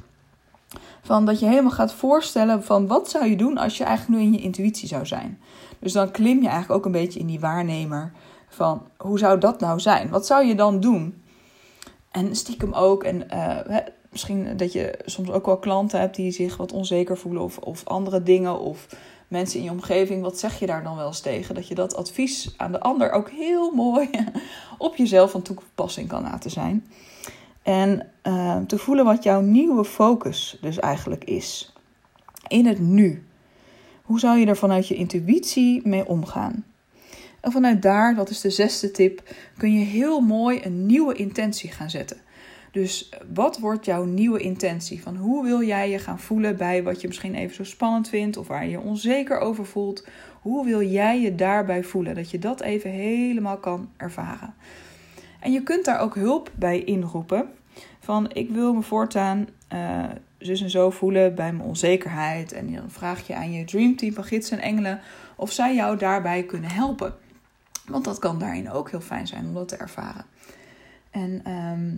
Van 1.01 1.25
dat 1.25 1.39
je 1.39 1.45
helemaal 1.45 1.71
gaat 1.71 1.93
voorstellen 1.93 2.63
van 2.63 2.87
wat 2.87 3.09
zou 3.09 3.25
je 3.25 3.35
doen 3.35 3.57
als 3.57 3.77
je 3.77 3.83
eigenlijk 3.83 4.19
nu 4.19 4.25
in 4.25 4.33
je 4.33 4.41
intuïtie 4.41 4.87
zou 4.87 5.05
zijn. 5.05 5.39
Dus 5.79 5.93
dan 5.93 6.11
klim 6.11 6.41
je 6.41 6.47
eigenlijk 6.47 6.79
ook 6.79 6.85
een 6.85 7.01
beetje 7.01 7.19
in 7.19 7.27
die 7.27 7.39
waarnemer 7.39 8.11
van 8.47 8.81
hoe 8.97 9.19
zou 9.19 9.39
dat 9.39 9.59
nou 9.59 9.79
zijn? 9.79 10.09
Wat 10.09 10.25
zou 10.25 10.45
je 10.45 10.55
dan 10.55 10.79
doen? 10.79 11.21
En 12.11 12.35
stiekem 12.35 12.73
ook, 12.73 13.03
en 13.03 13.27
uh, 13.33 13.77
misschien 14.11 14.57
dat 14.57 14.73
je 14.73 14.99
soms 15.05 15.29
ook 15.29 15.45
wel 15.45 15.57
klanten 15.57 15.99
hebt 15.99 16.15
die 16.15 16.31
zich 16.31 16.57
wat 16.57 16.71
onzeker 16.71 17.17
voelen 17.17 17.41
of, 17.41 17.57
of 17.57 17.85
andere 17.85 18.23
dingen. 18.23 18.59
Of 18.59 18.87
mensen 19.29 19.59
in 19.59 19.65
je 19.65 19.71
omgeving, 19.71 20.21
wat 20.21 20.39
zeg 20.39 20.59
je 20.59 20.65
daar 20.65 20.83
dan 20.83 20.95
wel 20.95 21.07
eens 21.07 21.19
tegen? 21.19 21.55
Dat 21.55 21.67
je 21.67 21.75
dat 21.75 21.95
advies 21.95 22.53
aan 22.57 22.71
de 22.71 22.79
ander 22.79 23.11
ook 23.11 23.29
heel 23.29 23.71
mooi 23.85 24.09
op 24.77 24.95
jezelf 24.95 25.31
van 25.31 25.41
toepassing 25.41 26.07
kan 26.07 26.21
laten 26.21 26.51
zijn. 26.51 26.85
En 27.63 28.07
uh, 28.23 28.57
te 28.57 28.77
voelen 28.77 29.05
wat 29.05 29.23
jouw 29.23 29.41
nieuwe 29.41 29.85
focus 29.85 30.57
dus 30.61 30.79
eigenlijk 30.79 31.23
is. 31.23 31.73
In 32.47 32.65
het 32.65 32.79
nu. 32.79 33.23
Hoe 34.03 34.19
zou 34.19 34.37
je 34.39 34.45
er 34.45 34.57
vanuit 34.57 34.87
je 34.87 34.95
intuïtie 34.95 35.87
mee 35.87 36.07
omgaan? 36.07 36.65
En 37.39 37.51
vanuit 37.51 37.81
daar, 37.81 38.15
dat 38.15 38.29
is 38.29 38.41
de 38.41 38.49
zesde 38.49 38.91
tip, 38.91 39.35
kun 39.57 39.73
je 39.73 39.85
heel 39.85 40.19
mooi 40.19 40.59
een 40.63 40.85
nieuwe 40.85 41.13
intentie 41.13 41.71
gaan 41.71 41.89
zetten. 41.89 42.17
Dus 42.71 43.09
wat 43.33 43.59
wordt 43.59 43.85
jouw 43.85 44.03
nieuwe 44.03 44.39
intentie? 44.39 45.01
Van 45.01 45.15
hoe 45.15 45.43
wil 45.43 45.63
jij 45.63 45.89
je 45.89 45.99
gaan 45.99 46.19
voelen 46.19 46.57
bij 46.57 46.83
wat 46.83 47.01
je 47.01 47.07
misschien 47.07 47.35
even 47.35 47.55
zo 47.55 47.63
spannend 47.63 48.09
vindt 48.09 48.37
of 48.37 48.47
waar 48.47 48.63
je 48.63 48.69
je 48.69 48.79
onzeker 48.79 49.39
over 49.39 49.65
voelt? 49.65 50.07
Hoe 50.41 50.65
wil 50.65 50.81
jij 50.83 51.21
je 51.21 51.35
daarbij 51.35 51.83
voelen? 51.83 52.15
Dat 52.15 52.31
je 52.31 52.39
dat 52.39 52.61
even 52.61 52.89
helemaal 52.89 53.57
kan 53.57 53.89
ervaren. 53.97 54.53
En 55.39 55.51
je 55.51 55.63
kunt 55.63 55.85
daar 55.85 55.99
ook 55.99 56.15
hulp 56.15 56.51
bij 56.55 56.83
inroepen. 56.83 57.49
Van 57.99 58.31
ik 58.33 58.49
wil 58.49 58.73
me 58.73 58.81
voortaan 58.81 59.47
uh, 59.73 60.03
zus 60.37 60.61
en 60.61 60.69
zo 60.69 60.89
voelen 60.89 61.35
bij 61.35 61.53
mijn 61.53 61.67
onzekerheid. 61.67 62.51
En 62.51 62.73
dan 62.73 62.91
vraag 62.91 63.27
je 63.27 63.35
aan 63.35 63.51
je 63.51 63.65
dreamteam 63.65 64.13
van 64.13 64.23
gids 64.23 64.51
en 64.51 64.59
engelen 64.59 64.99
of 65.35 65.51
zij 65.51 65.75
jou 65.75 65.97
daarbij 65.97 66.43
kunnen 66.43 66.69
helpen. 66.69 67.13
Want 67.85 68.05
dat 68.05 68.19
kan 68.19 68.39
daarin 68.39 68.71
ook 68.71 68.89
heel 68.91 69.01
fijn 69.01 69.27
zijn 69.27 69.45
om 69.45 69.53
dat 69.53 69.67
te 69.67 69.75
ervaren. 69.75 70.25
En 71.11 71.41
ehm, 71.43 71.95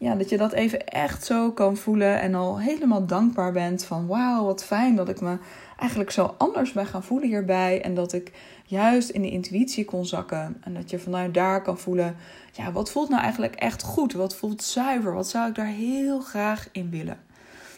ja, 0.00 0.14
dat 0.14 0.28
je 0.28 0.36
dat 0.36 0.52
even 0.52 0.86
echt 0.86 1.24
zo 1.24 1.52
kan 1.52 1.76
voelen 1.76 2.20
en 2.20 2.34
al 2.34 2.60
helemaal 2.60 3.06
dankbaar 3.06 3.52
bent 3.52 3.84
van 3.84 4.06
wauw, 4.06 4.44
wat 4.44 4.64
fijn 4.64 4.96
dat 4.96 5.08
ik 5.08 5.20
me 5.20 5.38
eigenlijk 5.76 6.10
zo 6.10 6.34
anders 6.38 6.72
ben 6.72 6.86
gaan 6.86 7.02
voelen 7.02 7.28
hierbij. 7.28 7.82
En 7.82 7.94
dat 7.94 8.12
ik 8.12 8.32
juist 8.64 9.08
in 9.08 9.22
de 9.22 9.30
intuïtie 9.30 9.84
kon 9.84 10.06
zakken. 10.06 10.56
En 10.60 10.74
dat 10.74 10.90
je 10.90 10.98
vanuit 10.98 11.34
daar 11.34 11.62
kan 11.62 11.78
voelen, 11.78 12.16
ja, 12.52 12.72
wat 12.72 12.90
voelt 12.90 13.08
nou 13.08 13.22
eigenlijk 13.22 13.54
echt 13.54 13.82
goed? 13.82 14.12
Wat 14.12 14.36
voelt 14.36 14.62
zuiver? 14.62 15.14
Wat 15.14 15.28
zou 15.28 15.48
ik 15.48 15.54
daar 15.54 15.66
heel 15.66 16.20
graag 16.20 16.68
in 16.72 16.90
willen? 16.90 17.18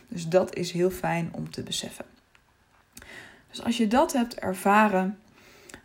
Dus 0.09 0.29
dat 0.29 0.55
is 0.55 0.73
heel 0.73 0.91
fijn 0.91 1.31
om 1.33 1.51
te 1.51 1.63
beseffen. 1.63 2.05
Dus 3.51 3.65
als 3.65 3.77
je 3.77 3.87
dat 3.87 4.13
hebt 4.13 4.35
ervaren, 4.35 5.19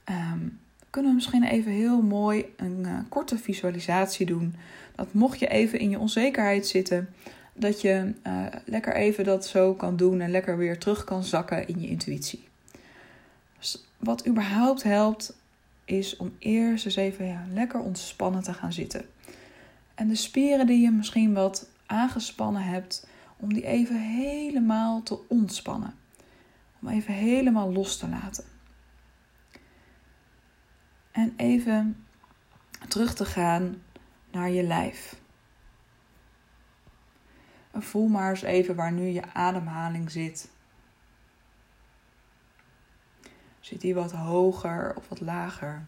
ehm, 0.03 0.47
kunnen 0.97 1.15
we 1.15 1.21
misschien 1.21 1.43
even 1.43 1.71
heel 1.71 2.01
mooi 2.01 2.53
een 2.55 2.79
uh, 2.85 2.99
korte 3.09 3.37
visualisatie 3.37 4.25
doen. 4.25 4.55
Dat 4.95 5.13
mocht 5.13 5.39
je 5.39 5.47
even 5.47 5.79
in 5.79 5.89
je 5.89 5.99
onzekerheid 5.99 6.67
zitten, 6.67 7.09
dat 7.53 7.81
je 7.81 8.13
uh, 8.27 8.45
lekker 8.65 8.95
even 8.95 9.23
dat 9.23 9.45
zo 9.45 9.73
kan 9.73 9.97
doen 9.97 10.21
en 10.21 10.31
lekker 10.31 10.57
weer 10.57 10.79
terug 10.79 11.03
kan 11.03 11.23
zakken 11.23 11.67
in 11.67 11.81
je 11.81 11.87
intuïtie. 11.87 12.47
Wat 13.97 14.27
überhaupt 14.27 14.83
helpt, 14.83 15.37
is 15.85 16.17
om 16.17 16.35
eerst 16.39 16.85
eens 16.85 16.95
even 16.95 17.47
lekker 17.53 17.79
ontspannen 17.79 18.43
te 18.43 18.53
gaan 18.53 18.73
zitten. 18.73 19.05
En 19.95 20.07
de 20.07 20.15
spieren 20.15 20.67
die 20.67 20.81
je 20.81 20.91
misschien 20.91 21.33
wat 21.33 21.69
aangespannen 21.85 22.63
hebt, 22.63 23.07
om 23.37 23.53
die 23.53 23.65
even 23.65 23.99
helemaal 23.99 25.03
te 25.03 25.19
ontspannen. 25.27 25.93
Om 26.81 26.87
even 26.87 27.13
helemaal 27.13 27.73
los 27.73 27.97
te 27.97 28.07
laten. 28.07 28.56
En 31.17 31.33
even 31.37 32.05
terug 32.87 33.13
te 33.13 33.25
gaan 33.25 33.81
naar 34.31 34.49
je 34.49 34.63
lijf. 34.63 35.15
Voel 37.73 38.07
maar 38.07 38.29
eens 38.29 38.41
even 38.41 38.75
waar 38.75 38.91
nu 38.91 39.07
je 39.07 39.33
ademhaling 39.33 40.11
zit. 40.11 40.51
Zit 43.59 43.81
die 43.81 43.93
wat 43.93 44.11
hoger 44.11 44.95
of 44.95 45.07
wat 45.09 45.19
lager? 45.19 45.85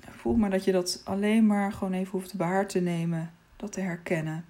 Voel 0.00 0.36
maar 0.36 0.50
dat 0.50 0.64
je 0.64 0.72
dat 0.72 1.02
alleen 1.04 1.46
maar 1.46 1.72
gewoon 1.72 1.92
even 1.92 2.10
hoeft 2.10 2.36
behaar 2.36 2.66
te 2.66 2.80
nemen, 2.80 3.34
dat 3.56 3.72
te 3.72 3.80
herkennen. 3.80 4.44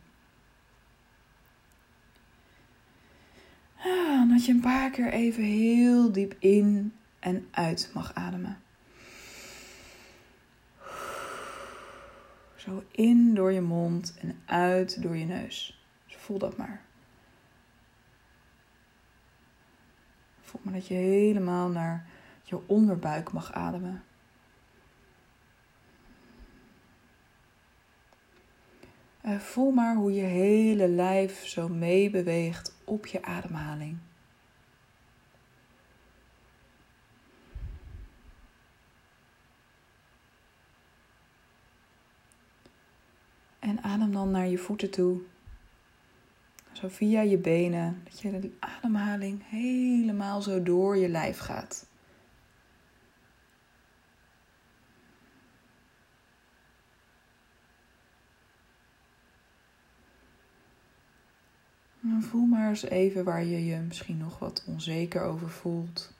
Ah, 3.76 4.30
dat 4.30 4.44
je 4.44 4.52
een 4.52 4.60
paar 4.60 4.90
keer 4.90 5.12
even 5.12 5.42
heel 5.42 6.12
diep 6.12 6.36
in 6.38 6.94
en 7.20 7.48
uit 7.50 7.90
mag 7.94 8.14
ademen. 8.14 8.62
Zo 12.56 12.84
in 12.90 13.34
door 13.34 13.52
je 13.52 13.60
mond 13.60 14.18
en 14.20 14.42
uit 14.44 15.02
door 15.02 15.16
je 15.16 15.24
neus. 15.24 15.84
Dus 16.06 16.16
voel 16.16 16.38
dat 16.38 16.56
maar. 16.56 16.82
Voel 20.40 20.60
maar 20.64 20.74
dat 20.74 20.86
je 20.86 20.94
helemaal 20.94 21.68
naar 21.68 22.06
je 22.42 22.68
onderbuik 22.68 23.32
mag 23.32 23.52
ademen. 23.52 24.04
En 29.20 29.40
voel 29.40 29.70
maar 29.70 29.94
hoe 29.94 30.12
je 30.12 30.22
hele 30.22 30.88
lijf 30.88 31.46
zo 31.46 31.68
meebeweegt 31.68 32.74
op 32.84 33.06
je 33.06 33.22
ademhaling. 33.22 33.98
En 43.60 43.82
adem 43.82 44.12
dan 44.12 44.30
naar 44.30 44.48
je 44.48 44.58
voeten 44.58 44.90
toe. 44.90 45.20
Zo 46.72 46.88
via 46.88 47.20
je 47.20 47.38
benen. 47.38 48.00
Dat 48.04 48.20
je 48.20 48.40
de 48.40 48.52
ademhaling 48.58 49.42
helemaal 49.48 50.42
zo 50.42 50.62
door 50.62 50.96
je 50.96 51.08
lijf 51.08 51.38
gaat. 51.38 51.88
En 62.02 62.22
voel 62.22 62.46
maar 62.46 62.68
eens 62.68 62.82
even 62.82 63.24
waar 63.24 63.44
je 63.44 63.64
je 63.64 63.76
misschien 63.76 64.18
nog 64.18 64.38
wat 64.38 64.64
onzeker 64.66 65.22
over 65.22 65.50
voelt. 65.50 66.12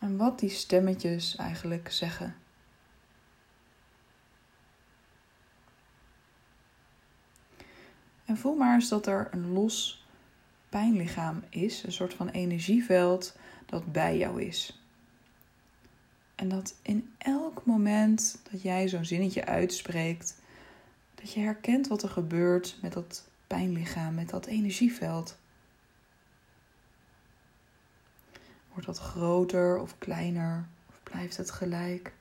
En 0.00 0.16
wat 0.16 0.38
die 0.38 0.50
stemmetjes 0.50 1.36
eigenlijk 1.36 1.90
zeggen. 1.92 2.34
En 8.24 8.36
voel 8.36 8.54
maar 8.54 8.74
eens 8.74 8.88
dat 8.88 9.06
er 9.06 9.28
een 9.30 9.52
los 9.52 10.06
pijnlichaam 10.68 11.42
is, 11.48 11.82
een 11.82 11.92
soort 11.92 12.14
van 12.14 12.28
energieveld 12.28 13.36
dat 13.66 13.92
bij 13.92 14.18
jou 14.18 14.42
is. 14.42 14.82
En 16.34 16.48
dat 16.48 16.74
in 16.82 17.14
elk 17.18 17.64
moment 17.64 18.38
dat 18.50 18.62
jij 18.62 18.88
zo'n 18.88 19.04
zinnetje 19.04 19.44
uitspreekt, 19.44 20.40
dat 21.14 21.32
je 21.32 21.40
herkent 21.40 21.88
wat 21.88 22.02
er 22.02 22.08
gebeurt 22.08 22.78
met 22.82 22.92
dat 22.92 23.28
pijnlichaam, 23.46 24.14
met 24.14 24.30
dat 24.30 24.46
energieveld. 24.46 25.36
Wordt 28.68 28.86
dat 28.86 28.98
groter 28.98 29.78
of 29.78 29.98
kleiner 29.98 30.68
of 30.88 31.00
blijft 31.02 31.36
het 31.36 31.50
gelijk? 31.50 32.12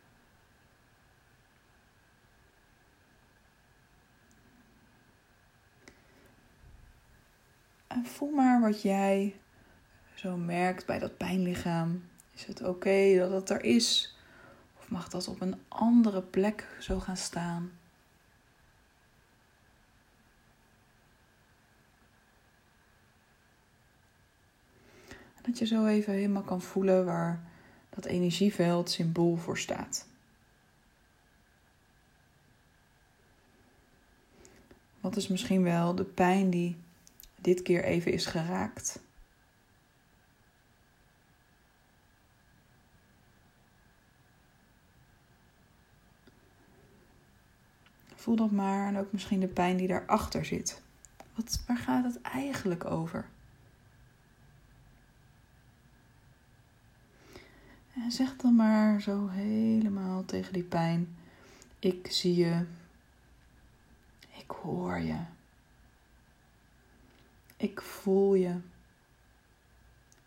En 7.94 8.06
voel 8.06 8.32
maar 8.32 8.62
wat 8.62 8.82
jij 8.82 9.36
zo 10.14 10.38
merkt 10.38 10.86
bij 10.86 11.00
dat 11.00 11.18
pijnlichaam. 11.18 12.04
Is 12.34 12.46
het 12.46 12.64
oké 12.64 13.18
dat 13.18 13.32
het 13.32 13.50
er 13.50 13.64
is? 13.64 14.18
Of 14.80 14.90
mag 14.90 15.10
dat 15.10 15.28
op 15.28 15.42
een 15.42 15.60
andere 15.68 16.22
plek 16.22 16.68
zo 16.80 17.00
gaan 17.00 17.18
staan? 17.18 17.72
Dat 25.42 25.58
je 25.58 25.66
zo 25.66 25.86
even 25.86 26.14
helemaal 26.14 26.44
kan 26.44 26.62
voelen 26.62 27.06
waar 27.06 27.44
dat 27.90 28.06
energieveld 28.06 28.90
symbool 28.90 29.36
voor 29.36 29.58
staat. 29.58 30.08
Wat 35.00 35.16
is 35.16 35.28
misschien 35.28 35.64
wel 35.64 35.96
de 35.96 36.04
pijn 36.04 36.50
die 36.50 36.83
dit 37.44 37.62
keer 37.62 37.84
even 37.84 38.12
is 38.12 38.26
geraakt. 38.26 39.00
Voel 48.16 48.36
dat 48.36 48.52
maar 48.52 48.88
en 48.88 48.98
ook 48.98 49.12
misschien 49.12 49.40
de 49.40 49.48
pijn 49.48 49.78
die 49.78 49.88
daarachter 49.88 50.46
zit. 50.46 50.82
Wat, 51.36 51.64
waar 51.68 51.78
gaat 51.78 52.04
het 52.04 52.22
eigenlijk 52.22 52.86
over? 52.86 53.26
En 57.94 58.12
zeg 58.12 58.36
dan 58.36 58.56
maar 58.56 59.02
zo 59.02 59.28
helemaal 59.28 60.26
tegen 60.26 60.54
die 60.54 60.64
pijn: 60.64 61.16
Ik 61.80 62.08
zie 62.12 62.36
je. 62.36 62.66
Ik 64.38 64.52
hoor 64.52 65.00
je. 65.00 65.33
Ik 67.63 67.82
voel 67.82 68.34
je. 68.34 68.60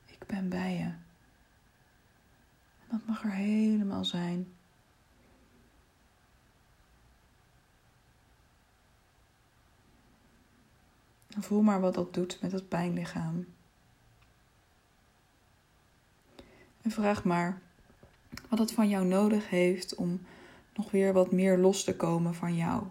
Ik 0.07 0.27
ben 0.27 0.49
bij 0.49 0.77
je. 0.77 0.91
Dat 2.91 3.07
mag 3.07 3.25
er 3.25 3.31
helemaal 3.31 4.05
zijn. 4.05 4.53
Voel 11.39 11.63
maar 11.63 11.81
wat 11.81 11.95
dat 11.95 12.15
doet 12.15 12.39
met 12.41 12.53
het 12.53 12.69
pijnlichaam. 12.69 13.47
En 16.83 16.91
vraag 16.91 17.25
maar 17.25 17.61
wat 18.49 18.59
het 18.59 18.73
van 18.73 18.89
jou 18.89 19.07
nodig 19.07 19.49
heeft 19.49 19.95
om 19.95 20.21
nog 20.75 20.91
weer 20.91 21.13
wat 21.13 21.33
meer 21.33 21.59
los 21.59 21.85
te 21.85 21.97
komen 21.97 22.35
van 22.35 22.55
jou. 22.55 22.87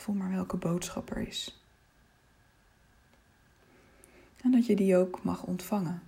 Voel 0.00 0.14
maar 0.14 0.30
welke 0.30 0.56
boodschap 0.56 1.10
er 1.10 1.28
is. 1.28 1.64
En 4.42 4.50
dat 4.50 4.66
je 4.66 4.76
die 4.76 4.96
ook 4.96 5.22
mag 5.22 5.42
ontvangen. 5.42 6.02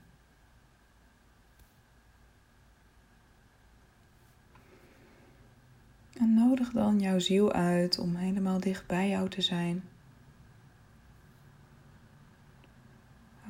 En 6.13 6.35
nodig 6.35 6.71
dan 6.71 7.01
jouw 7.01 7.19
ziel 7.19 7.53
uit 7.53 7.99
om 7.99 8.15
helemaal 8.15 8.61
dicht 8.61 8.87
bij 8.87 9.09
jou 9.09 9.29
te 9.29 9.43
zijn. 9.43 9.89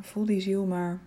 Voel 0.00 0.24
die 0.24 0.40
ziel 0.40 0.66
maar. 0.66 1.00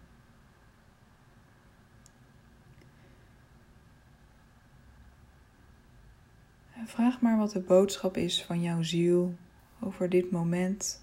En 6.74 6.85
vraag 6.96 7.22
maar 7.22 7.38
wat 7.38 7.52
de 7.52 7.60
boodschap 7.60 8.18
is 8.18 8.44
van 8.44 8.62
jouw 8.62 8.84
ziel 8.84 9.36
over 9.80 10.10
dit 10.10 10.32
moment. 10.32 11.02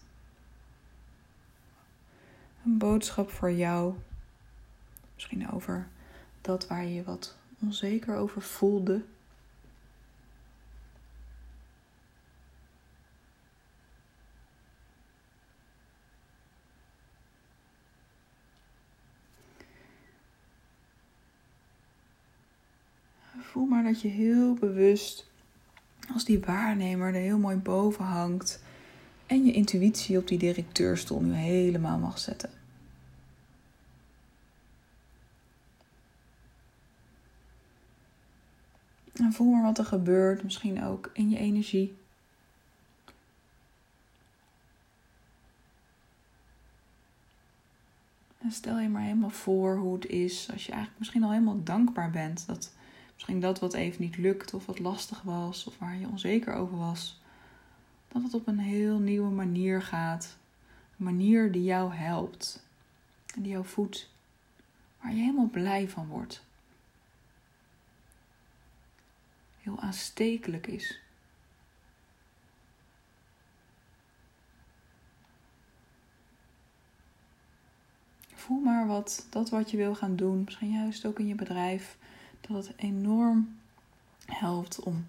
Een 2.65 2.79
boodschap 2.79 3.31
voor 3.31 3.53
jou. 3.53 3.95
Misschien 5.15 5.51
over 5.51 5.89
dat 6.41 6.67
waar 6.67 6.85
je 6.85 6.95
je 6.95 7.03
wat 7.03 7.37
onzeker 7.61 8.17
over 8.17 8.43
voelde. 8.43 9.05
Voel 23.41 23.67
maar 23.67 23.83
dat 23.83 24.01
je 24.01 24.09
heel 24.09 24.55
bewust 24.55 25.31
als 26.13 26.25
die 26.25 26.41
waarnemer 26.41 27.07
er 27.07 27.21
heel 27.21 27.39
mooi 27.39 27.57
boven 27.57 28.05
hangt 28.05 28.63
en 29.27 29.45
je 29.45 29.53
intuïtie 29.53 30.19
op 30.19 30.29
die 30.29 30.39
directeurstoel 30.39 31.21
nu 31.21 31.33
helemaal 31.33 31.99
mag 31.99 32.19
zetten. 32.19 32.51
En 39.13 39.33
voel 39.33 39.53
maar 39.53 39.63
wat 39.63 39.79
er 39.79 39.85
gebeurt, 39.85 40.43
misschien 40.43 40.85
ook 40.85 41.11
in 41.13 41.31
je 41.31 41.39
energie. 41.39 41.95
En 48.39 48.53
stel 48.53 48.79
je 48.79 48.89
maar 48.89 49.03
helemaal 49.03 49.31
voor 49.31 49.77
hoe 49.77 49.95
het 49.95 50.07
is 50.07 50.51
als 50.53 50.65
je 50.67 50.71
eigenlijk 50.73 50.99
misschien 50.99 51.23
al 51.23 51.31
helemaal 51.31 51.63
dankbaar 51.63 52.11
bent 52.11 52.47
dat 52.47 52.73
misschien 53.23 53.41
dat 53.41 53.59
wat 53.59 53.75
even 53.75 54.03
niet 54.03 54.17
lukt 54.17 54.55
of 54.55 54.67
wat 54.67 54.79
lastig 54.79 55.23
was 55.23 55.67
of 55.67 55.79
waar 55.79 55.97
je 55.97 56.09
onzeker 56.09 56.55
over 56.55 56.77
was, 56.77 57.21
dat 58.09 58.23
het 58.23 58.35
op 58.35 58.47
een 58.47 58.59
heel 58.59 58.99
nieuwe 58.99 59.31
manier 59.31 59.83
gaat. 59.83 60.37
Een 60.99 61.05
manier 61.05 61.53
die 61.53 61.63
jou 61.63 61.95
helpt 61.95 62.67
en 63.35 63.43
die 63.43 63.53
jou 63.53 63.67
voedt, 63.67 64.11
waar 65.01 65.15
je 65.15 65.21
helemaal 65.21 65.49
blij 65.49 65.89
van 65.89 66.07
wordt. 66.07 66.45
Heel 69.61 69.81
aanstekelijk 69.81 70.67
is. 70.67 71.01
Voel 78.35 78.61
maar 78.61 78.87
wat 78.87 79.27
dat 79.31 79.51
wat 79.51 79.71
je 79.71 79.77
wil 79.77 79.95
gaan 79.95 80.17
doen, 80.17 80.43
misschien 80.45 80.73
juist 80.73 81.05
ook 81.05 81.19
in 81.19 81.27
je 81.27 81.35
bedrijf, 81.35 81.97
dat 82.49 82.67
het 82.67 82.77
enorm 82.77 83.59
helpt 84.27 84.81
om 84.81 85.07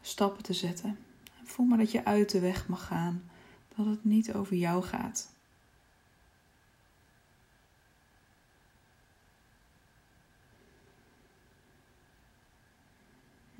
stappen 0.00 0.42
te 0.42 0.52
zetten. 0.52 0.98
Voel 1.44 1.66
maar 1.66 1.78
dat 1.78 1.90
je 1.92 2.04
uit 2.04 2.30
de 2.30 2.40
weg 2.40 2.68
mag 2.68 2.86
gaan, 2.86 3.22
dat 3.76 3.86
het 3.86 4.04
niet 4.04 4.32
over 4.32 4.56
jou 4.56 4.82
gaat. 4.82 5.32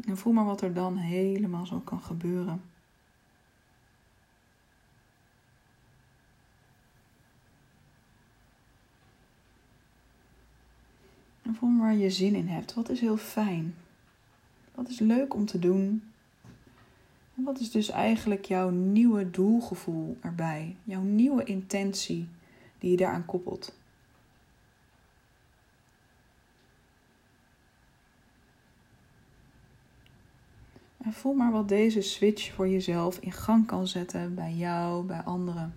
En 0.07 0.17
voel 0.17 0.33
maar 0.33 0.45
wat 0.45 0.61
er 0.61 0.75
dan 0.75 0.97
helemaal 0.97 1.67
zo 1.67 1.81
kan 1.81 2.03
gebeuren. 2.03 2.63
En 11.43 11.55
voel 11.55 11.69
maar 11.69 11.84
je 11.99 12.11
zin 12.11 12.35
in 12.35 12.49
hebt. 12.49 12.75
Wat 12.75 12.89
is 12.89 13.01
heel 13.01 13.17
fijn? 13.17 13.75
Wat 14.75 14.89
is 14.89 14.99
leuk 14.99 15.35
om 15.35 15.47
te 15.47 15.59
doen? 15.59 16.03
En 17.37 17.45
wat 17.45 17.61
is 17.61 17.71
dus 17.71 17.91
eigenlijk 17.91 18.45
jouw 18.45 18.71
nieuwe 18.71 19.31
doelgevoel 19.31 20.17
erbij? 20.21 20.77
Jouw 20.85 21.03
nieuwe 21.03 21.45
intentie 21.45 22.29
die 22.79 22.91
je 22.91 22.97
daaraan 22.97 23.25
koppelt? 23.25 23.77
En 31.05 31.13
voel 31.13 31.35
maar 31.35 31.53
wat 31.53 31.69
deze 31.69 32.01
switch 32.01 32.53
voor 32.53 32.69
jezelf 32.69 33.19
in 33.19 33.33
gang 33.33 33.67
kan 33.67 33.87
zetten 33.87 34.35
bij 34.35 34.53
jou, 34.53 35.05
bij 35.05 35.21
anderen. 35.21 35.75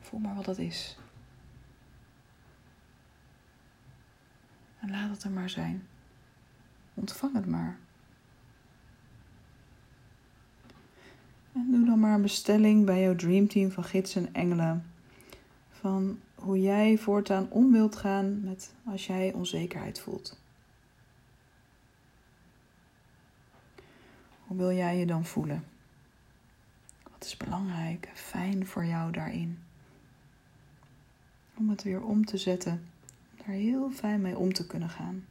Voel 0.00 0.20
maar 0.20 0.34
wat 0.34 0.44
dat 0.44 0.58
is. 0.58 0.98
Laat 4.90 5.10
het 5.10 5.22
er 5.22 5.30
maar 5.30 5.50
zijn. 5.50 5.86
Ontvang 6.94 7.34
het 7.34 7.46
maar. 7.46 7.78
En 11.52 11.70
doe 11.70 11.86
dan 11.86 12.00
maar 12.00 12.14
een 12.14 12.22
bestelling 12.22 12.84
bij 12.84 13.02
jouw 13.02 13.14
dreamteam 13.14 13.70
van 13.70 13.84
gidsen 13.84 14.26
en 14.26 14.34
engelen. 14.34 14.90
Van 15.70 16.18
hoe 16.34 16.60
jij 16.60 16.98
voortaan 16.98 17.50
om 17.50 17.72
wilt 17.72 17.96
gaan 17.96 18.44
met 18.44 18.74
als 18.84 19.06
jij 19.06 19.32
onzekerheid 19.32 20.00
voelt. 20.00 20.40
Hoe 24.46 24.56
wil 24.56 24.72
jij 24.72 24.98
je 24.98 25.06
dan 25.06 25.24
voelen? 25.24 25.64
Wat 27.02 27.24
is 27.24 27.36
belangrijk 27.36 28.06
en 28.06 28.16
fijn 28.16 28.66
voor 28.66 28.84
jou 28.84 29.12
daarin? 29.12 29.58
Om 31.56 31.70
het 31.70 31.82
weer 31.82 32.02
om 32.02 32.24
te 32.24 32.36
zetten, 32.36 32.86
heel 33.54 33.90
fijn 33.90 34.20
mee 34.20 34.38
om 34.38 34.52
te 34.52 34.66
kunnen 34.66 34.88
gaan. 34.88 35.26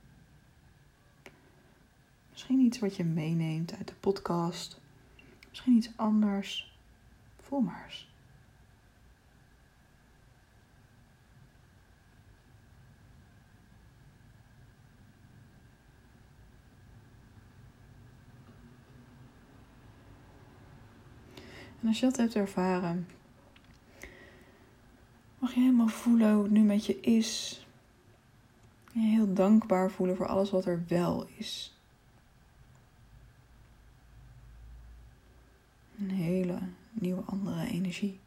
Misschien 2.31 2.59
iets 2.59 2.79
wat 2.79 2.95
je 2.95 3.03
meeneemt 3.03 3.75
uit 3.77 3.87
de 3.87 3.93
podcast. 3.93 4.79
Misschien 5.49 5.75
iets 5.75 5.89
anders. 5.95 6.77
Voel 7.41 7.59
maar 7.59 7.83
eens. 7.85 8.07
En 21.81 21.87
als 21.87 21.99
je 21.99 22.05
dat 22.05 22.17
hebt 22.17 22.35
ervaren, 22.35 23.07
mag 25.39 25.53
je 25.53 25.59
helemaal 25.59 25.87
voelen 25.87 26.33
hoe 26.33 26.43
het 26.43 26.51
nu 26.51 26.61
met 26.61 26.85
je 26.85 26.99
is. 26.99 27.61
Heel 28.97 29.33
dankbaar 29.33 29.91
voelen 29.91 30.15
voor 30.15 30.27
alles 30.27 30.49
wat 30.49 30.65
er 30.65 30.83
wel 30.87 31.27
is. 31.35 31.77
Een 35.99 36.09
hele 36.09 36.59
nieuwe 36.91 37.21
andere 37.21 37.67
energie. 37.67 38.19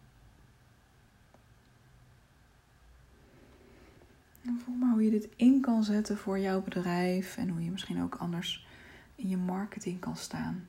En 4.43 4.61
voel 4.65 4.75
maar 4.75 4.93
hoe 4.93 5.05
je 5.05 5.11
dit 5.11 5.29
in 5.37 5.61
kan 5.61 5.85
zetten 5.85 6.19
voor 6.19 6.39
jouw 6.39 6.63
bedrijf 6.63 7.37
en 7.37 7.49
hoe 7.49 7.65
je 7.65 7.71
misschien 7.71 8.03
ook 8.03 8.15
anders 8.15 8.67
in 9.15 9.29
je 9.29 9.37
marketing 9.37 10.01
kan 10.01 10.17
staan. 10.17 10.69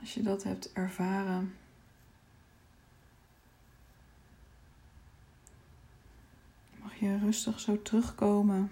Als 0.00 0.14
je 0.14 0.22
dat 0.22 0.42
hebt 0.42 0.72
ervaren, 0.72 1.54
mag 7.00 7.10
je 7.10 7.18
rustig 7.18 7.60
zo 7.60 7.82
terugkomen. 7.82 8.70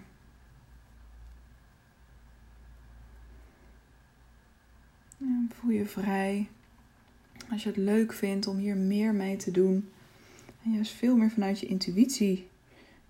Voel 5.48 5.70
je 5.70 5.86
vrij 5.86 6.48
als 7.50 7.62
je 7.62 7.68
het 7.68 7.78
leuk 7.78 8.12
vindt 8.12 8.46
om 8.46 8.56
hier 8.56 8.76
meer 8.76 9.14
mee 9.14 9.36
te 9.36 9.50
doen. 9.50 9.90
En 10.64 10.72
juist 10.72 10.92
veel 10.92 11.16
meer 11.16 11.30
vanuit 11.30 11.60
je 11.60 11.66
intuïtie 11.66 12.48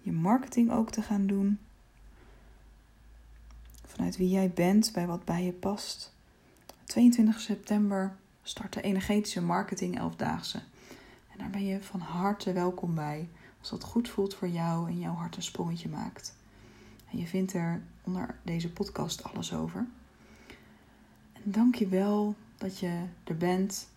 je 0.00 0.12
marketing 0.12 0.70
ook 0.70 0.90
te 0.90 1.02
gaan 1.02 1.26
doen. 1.26 1.58
Vanuit 3.84 4.16
wie 4.16 4.28
jij 4.28 4.50
bent, 4.50 4.92
bij 4.92 5.06
wat 5.06 5.24
bij 5.24 5.44
je 5.44 5.52
past. 5.52 6.14
22 6.84 7.40
september 7.40 8.16
start 8.42 8.72
de 8.72 8.80
energetische 8.80 9.42
marketing 9.42 9.98
elfdaagse. 9.98 10.58
En 11.32 11.38
daar 11.38 11.50
ben 11.50 11.64
je 11.64 11.82
van 11.82 12.00
harte 12.00 12.52
welkom 12.52 12.94
bij. 12.94 13.28
Als 13.62 13.70
dat 13.70 13.84
goed 13.84 14.08
voelt 14.08 14.34
voor 14.34 14.48
jou 14.48 14.88
en 14.88 14.98
jouw 14.98 15.14
hart 15.14 15.36
een 15.36 15.42
sprongetje 15.42 15.88
maakt. 15.88 16.34
En 17.10 17.18
je 17.18 17.26
vindt 17.26 17.52
er 17.52 17.82
onder 18.02 18.38
deze 18.42 18.72
podcast 18.72 19.24
alles 19.24 19.54
over. 19.54 19.86
En 21.32 21.42
dank 21.44 21.74
je 21.74 21.88
wel 21.88 22.34
dat 22.58 22.78
je 22.78 23.02
er 23.24 23.36
bent. 23.36 23.88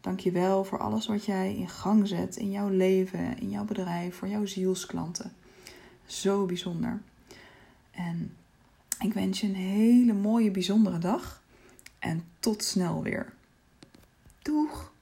Dank 0.00 0.20
je 0.20 0.30
wel 0.30 0.64
voor 0.64 0.78
alles 0.78 1.06
wat 1.06 1.24
jij 1.24 1.54
in 1.54 1.68
gang 1.68 2.08
zet 2.08 2.36
in 2.36 2.50
jouw 2.50 2.68
leven, 2.68 3.38
in 3.38 3.50
jouw 3.50 3.64
bedrijf, 3.64 4.16
voor 4.16 4.28
jouw 4.28 4.46
zielsklanten. 4.46 5.32
Zo 6.06 6.46
bijzonder. 6.46 7.02
En 7.90 8.36
ik 9.00 9.12
wens 9.12 9.40
je 9.40 9.46
een 9.46 9.54
hele 9.54 10.12
mooie, 10.12 10.50
bijzondere 10.50 10.98
dag. 10.98 11.42
En 11.98 12.24
tot 12.40 12.64
snel 12.64 13.02
weer. 13.02 13.32
Doeg! 14.42 14.92